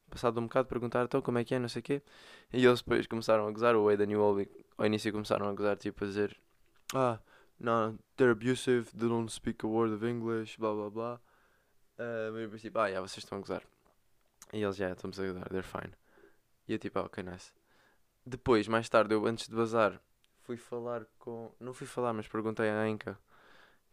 [0.09, 2.01] passado um bocado, perguntar então como é que é, não sei o quê,
[2.53, 5.53] e eles depois começaram a gozar, o Aidan e o Dolby, ao início começaram a
[5.53, 6.37] gozar, tipo a dizer,
[6.95, 7.19] ah,
[7.59, 11.21] não, they're abusive, they don't speak a word of English, blá blá blá.
[11.97, 13.63] Uh, mas eu tipo, ah, yeah, vocês estão a gozar.
[14.51, 15.93] E eles já estamos a ajudar, they're fine.
[16.67, 17.51] E eu tipo, ah, ok, nice.
[18.25, 19.99] Depois, mais tarde, eu antes de bazar,
[20.41, 21.51] fui falar com.
[21.59, 23.17] Não fui falar, mas perguntei à Enka,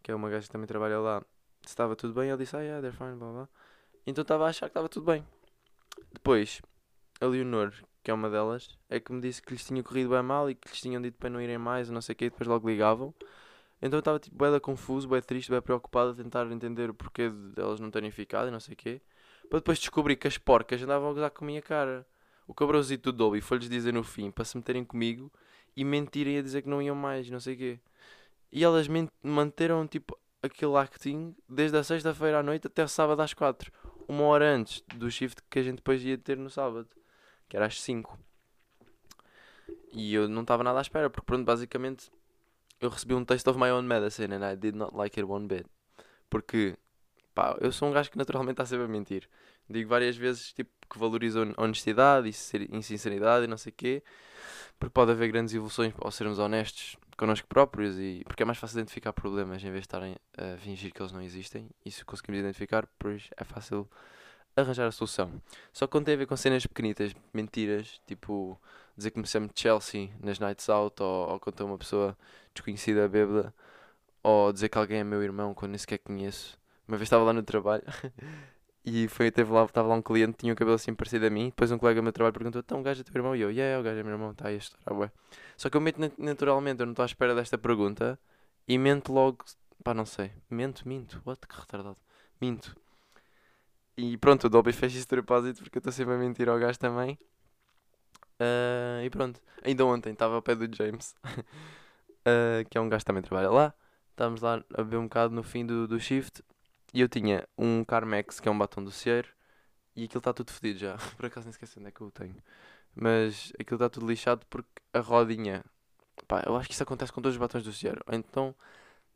[0.03, 1.21] que é uma gaja que também trabalha lá,
[1.63, 2.29] se estava tudo bem.
[2.29, 3.49] Ele disse, ah, yeah, they're fine, blá blá.
[4.07, 5.27] Então estava a achar que estava tudo bem.
[6.13, 6.61] Depois,
[7.21, 10.23] a Leonor, que é uma delas, é que me disse que lhes tinha corrido bem
[10.23, 12.31] mal e que lhes tinham dito para não irem mais, não sei o quê, e
[12.31, 13.15] depois logo ligavam.
[13.81, 17.31] Então eu estava tipo, bem confuso, bem triste, bem preocupado a tentar entender o porquê
[17.31, 19.01] de elas não terem ficado e não sei o quê
[19.51, 22.07] para depois descobrir que as porcas andavam a gozar com a minha cara.
[22.47, 25.31] O cabrãozito do Dolby foi-lhes dizer no fim para se meterem comigo
[25.77, 27.81] e mentirem a dizer que não iam mais, não sei o quê.
[28.53, 28.87] E elas
[29.23, 33.73] manteram tipo aquele acting desde a sexta-feira à noite até sábado às quatro.
[34.07, 36.89] Uma hora antes do shift que a gente depois ia ter no sábado,
[37.49, 38.19] que era às cinco.
[39.93, 42.11] E eu não estava nada à espera, porque pronto, basicamente
[42.81, 45.47] eu recebi um taste of my own medicine and I did not like it one
[45.47, 45.67] bit.
[46.29, 46.77] Porque
[47.35, 49.29] pá, eu sou um gajo que naturalmente está sempre a mentir.
[49.69, 52.33] Digo várias vezes tipo, que valorizo a honestidade e
[52.83, 54.03] sinceridade e não sei o quê,
[54.79, 58.79] porque pode haver grandes evoluções ao sermos honestos connosco próprios e porque é mais fácil
[58.79, 61.69] identificar problemas em vez de estarem a fingir que eles não existem.
[61.85, 63.89] E se conseguimos identificar, pois é fácil
[64.57, 65.41] arranjar a solução.
[65.73, 68.61] Só que quando tem a ver com cenas pequenitas, mentiras, tipo
[68.97, 72.17] dizer que me chamo Chelsea nas nights out ou, ou uma pessoa
[72.55, 73.55] desconhecida bêbada
[74.23, 77.33] ou dizer que alguém é meu irmão quando nem sequer conheço uma vez estava lá
[77.33, 77.85] no trabalho
[78.85, 81.47] e foi, teve lá, estava lá um cliente tinha um cabelo assim parecido a mim.
[81.47, 83.37] Depois um colega do meu trabalho perguntou: Então, o gajo é teu irmão?
[83.37, 85.13] E eu: Yeah, o gajo é meu irmão, está aí a estourar, ué.
[85.57, 88.19] Só que eu mento naturalmente, eu não estou à espera desta pergunta
[88.67, 89.45] e mento logo,
[89.85, 90.33] pá, não sei.
[90.51, 91.47] Mento, minto, what?
[91.47, 91.97] Que retardado.
[92.41, 92.75] Minto.
[93.97, 96.79] E pronto, o Dolby fez esse propósito porque eu estou sempre a mentir ao gajo
[96.79, 97.19] também.
[98.41, 101.15] Uh, e pronto, ainda ontem estava ao pé do James,
[102.21, 103.75] uh, que é um gajo que também trabalha lá.
[104.11, 106.43] Estávamos lá a ver um bocado no fim do, do shift
[106.93, 109.27] e eu tinha um Carmex, que é um batom do Cier,
[109.95, 110.97] e aquilo está tudo fedido já.
[111.17, 112.37] Por acaso nem esqueci onde é que eu o tenho.
[112.95, 115.65] Mas aquilo está tudo lixado porque a rodinha.
[116.27, 117.99] Pá, eu acho que isso acontece com todos os batons do Cier.
[118.07, 118.55] Ou então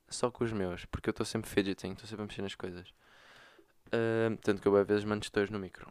[0.08, 2.88] só com os meus, porque eu estou sempre fidgeting, estou sempre a mexer nas coisas.
[3.88, 5.90] Uh, tanto que eu às vezes mando stories no micro.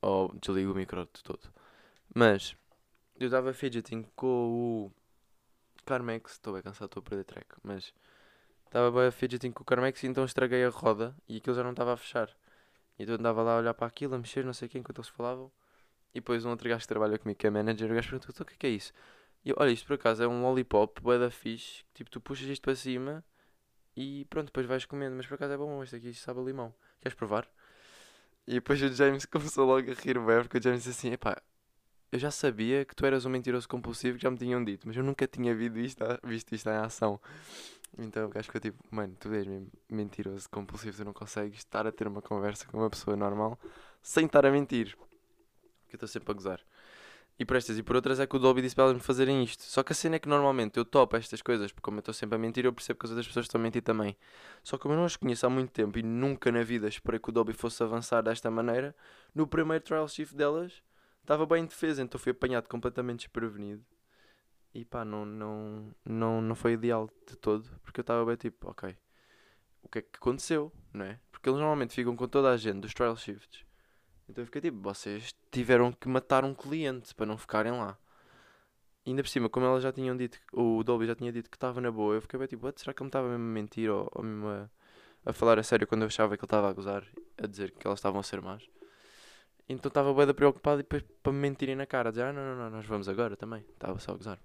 [0.00, 1.48] Ou desligo o micro de todo.
[2.14, 2.56] Mas
[3.18, 4.26] eu estava fidgeting com
[4.88, 4.92] o
[5.84, 6.32] Carmex.
[6.32, 7.46] Estou bem cansado, estou a perder track.
[7.62, 7.92] Mas
[8.66, 11.62] estava bem a fidgeting com o Carmex e então estraguei a roda e aquilo já
[11.62, 12.30] não estava a fechar.
[12.98, 15.50] Então andava lá a olhar para aquilo, a mexer, não sei quem, enquanto eles falavam.
[16.14, 18.44] E depois um outro gajo que trabalha comigo, que é manager, o gajo perguntou: então,
[18.44, 18.92] o que é, que é isso?
[19.44, 22.46] E eu, olha, isto por acaso é um lollipop, bué da fixe, tipo, tu puxas
[22.48, 23.24] isto para cima
[23.96, 26.42] e pronto, depois vais comendo, mas por acaso é bom, este aqui isto sabe a
[26.42, 26.74] limão.
[27.00, 27.48] Queres provar?
[28.46, 31.40] E depois o James começou logo a rir bem, porque o James disse assim: epá,
[32.12, 34.94] eu já sabia que tu eras um mentiroso compulsivo que já me tinham dito, mas
[34.94, 37.18] eu nunca tinha visto isto, visto isto em ação.
[37.98, 39.46] Então o gajo ficou tipo, mano, tu és
[39.90, 43.58] mentiroso compulsivo, tu não consegues estar a ter uma conversa com uma pessoa normal
[44.02, 44.94] sem estar a mentir.
[45.88, 46.60] Que eu estou sempre a gozar.
[47.38, 49.42] E por estas e por outras é que o Dolby disse para elas me fazerem
[49.42, 49.62] isto.
[49.62, 52.12] Só que a cena é que normalmente eu topo estas coisas, porque como eu estou
[52.12, 54.16] sempre a mentir, eu percebo que as outras pessoas estão a mentir também.
[54.62, 57.18] Só que como eu não as conheço há muito tempo e nunca na vida esperei
[57.18, 58.94] que o Dolby fosse avançar desta maneira,
[59.34, 60.82] no primeiro trial shift delas
[61.22, 63.84] estava bem em defesa, então fui apanhado completamente desprevenido.
[64.74, 68.70] E pá, não, não, não, não foi ideal de todo, porque eu estava bem tipo,
[68.70, 68.96] ok,
[69.82, 71.20] o que é que aconteceu, não é?
[71.30, 73.66] Porque eles normalmente ficam com toda a gente dos trial shifts
[74.28, 77.98] então eu fiquei tipo, vocês tiveram que matar um cliente para não ficarem lá.
[79.04, 81.56] E ainda por cima, como elas já tinham dito, o Dolby já tinha dito que
[81.56, 83.90] estava na boa, eu fiquei bem tipo, será que ele me estava mesmo a mentir
[83.90, 84.70] ou, ou mesmo a,
[85.26, 87.04] a, falar a sério quando eu achava que ele estava a gozar,
[87.36, 88.62] a dizer que elas estavam a ser más.
[89.72, 92.56] Então estava bem preocupado e depois para me mentirem na cara, dizer, ah não, não,
[92.56, 93.64] não, nós vamos agora também.
[93.72, 94.38] Estava só a gozar.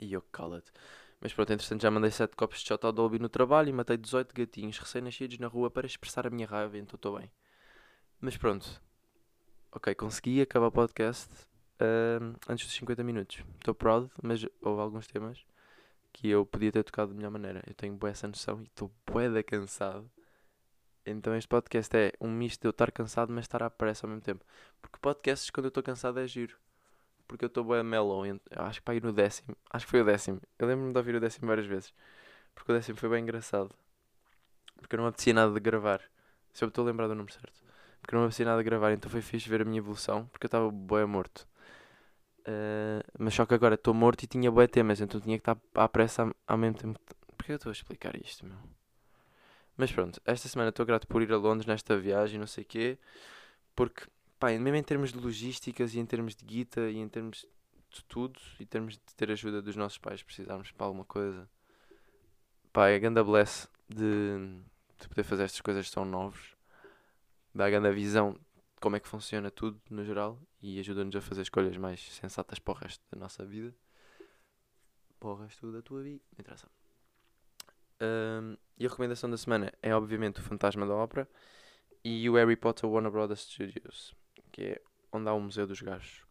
[0.00, 0.72] E eu, cala-te.
[1.20, 3.96] Mas pronto, entretanto já mandei 7 copos de shot ao Dolby no trabalho e matei
[3.96, 7.30] 18 gatinhos recém-nascidos na rua para expressar a minha raiva, então estou bem.
[8.20, 8.82] Mas pronto.
[9.72, 11.32] Ok, consegui acabar o podcast
[11.80, 13.42] uh, antes dos 50 minutos.
[13.56, 15.44] Estou proud, mas houve alguns temas
[16.12, 17.62] que eu podia ter tocado de melhor maneira.
[17.66, 20.08] Eu tenho boa essa noção e estou bué cansado.
[21.06, 24.10] Então este podcast é um misto de eu estar cansado, mas estar à pressa ao
[24.10, 24.44] mesmo tempo.
[24.80, 26.56] Porque podcasts quando eu estou cansado é giro.
[27.28, 28.22] Porque eu estou bué mellow.
[28.50, 29.56] Acho que para ir no décimo.
[29.70, 30.40] Acho que foi o décimo.
[30.58, 31.92] Eu lembro-me de ouvir o décimo várias vezes.
[32.54, 33.74] Porque o décimo foi bem engraçado.
[34.76, 36.00] Porque eu não apetecia nada de gravar.
[36.52, 37.64] Se eu estou a lembrar do número certo
[38.04, 40.44] porque não me apetecia nada a gravar, então foi fixe ver a minha evolução, porque
[40.44, 41.48] eu estava bué morto.
[42.40, 45.56] Uh, mas só que agora estou morto e tinha bué temas, então tinha que estar
[45.74, 47.00] à pressa ao mesmo tempo.
[47.34, 48.58] Porquê eu estou a explicar isto, meu?
[49.76, 52.66] Mas pronto, esta semana estou grato por ir a Londres nesta viagem, não sei o
[52.66, 52.98] quê,
[53.74, 54.06] porque,
[54.38, 57.46] pá, mesmo em termos de logísticas e em termos de guita e em termos
[57.90, 61.48] de tudo, e termos de ter ajuda dos nossos pais, precisarmos para alguma coisa,
[62.72, 64.58] pá, é a grande bless de,
[65.00, 66.54] de poder fazer estas coisas tão novos
[67.54, 71.20] dá a grande visão de como é que funciona tudo no geral e ajuda-nos a
[71.20, 73.74] fazer escolhas mais sensatas para o resto da nossa vida.
[75.20, 76.22] Para o resto da tua vida.
[76.32, 76.68] Não interessa.
[78.02, 81.28] Um, e a recomendação da semana é obviamente o Fantasma da Ópera
[82.04, 84.14] e o Harry Potter Warner Brothers Studios,
[84.52, 86.24] que é onde há o Museu dos Gajos.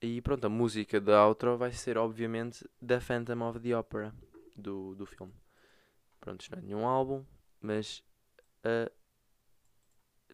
[0.00, 4.14] E pronto, a música da outro vai ser obviamente The Phantom of the Opera
[4.56, 5.34] do, do filme.
[6.20, 7.24] Pronto, isto não é nenhum álbum,
[7.60, 8.02] mas
[8.64, 8.90] a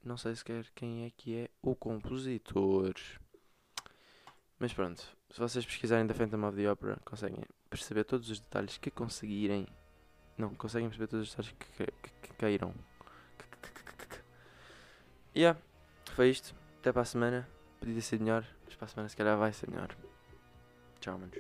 [0.07, 2.95] não sei sequer quem é que é o compositor.
[4.59, 8.79] Mas pronto, se vocês pesquisarem da Phantom of the Opera, conseguem perceber todos os detalhes
[8.79, 9.67] que conseguirem.
[10.39, 12.75] Não, conseguem perceber todos os detalhes que, que, que, caíram.
[15.35, 15.59] E yeah,
[16.15, 16.55] foi isto.
[16.81, 17.49] Até para a semana.
[17.81, 19.95] Podia ser melhor, mas para a semana se calhar vai ser melhor.
[21.01, 21.37] Tchau, manos.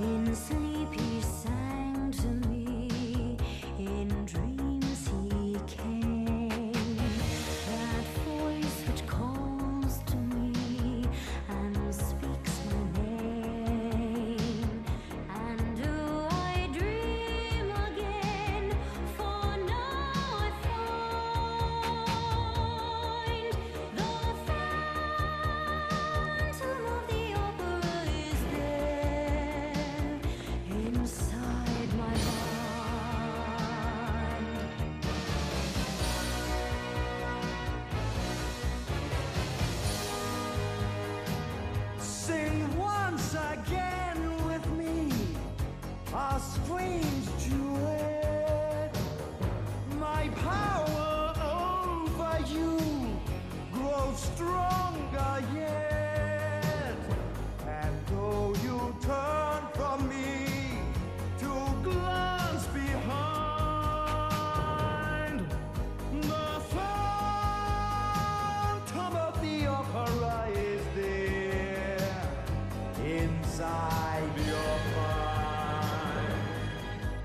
[0.00, 2.64] In sleep you sang to me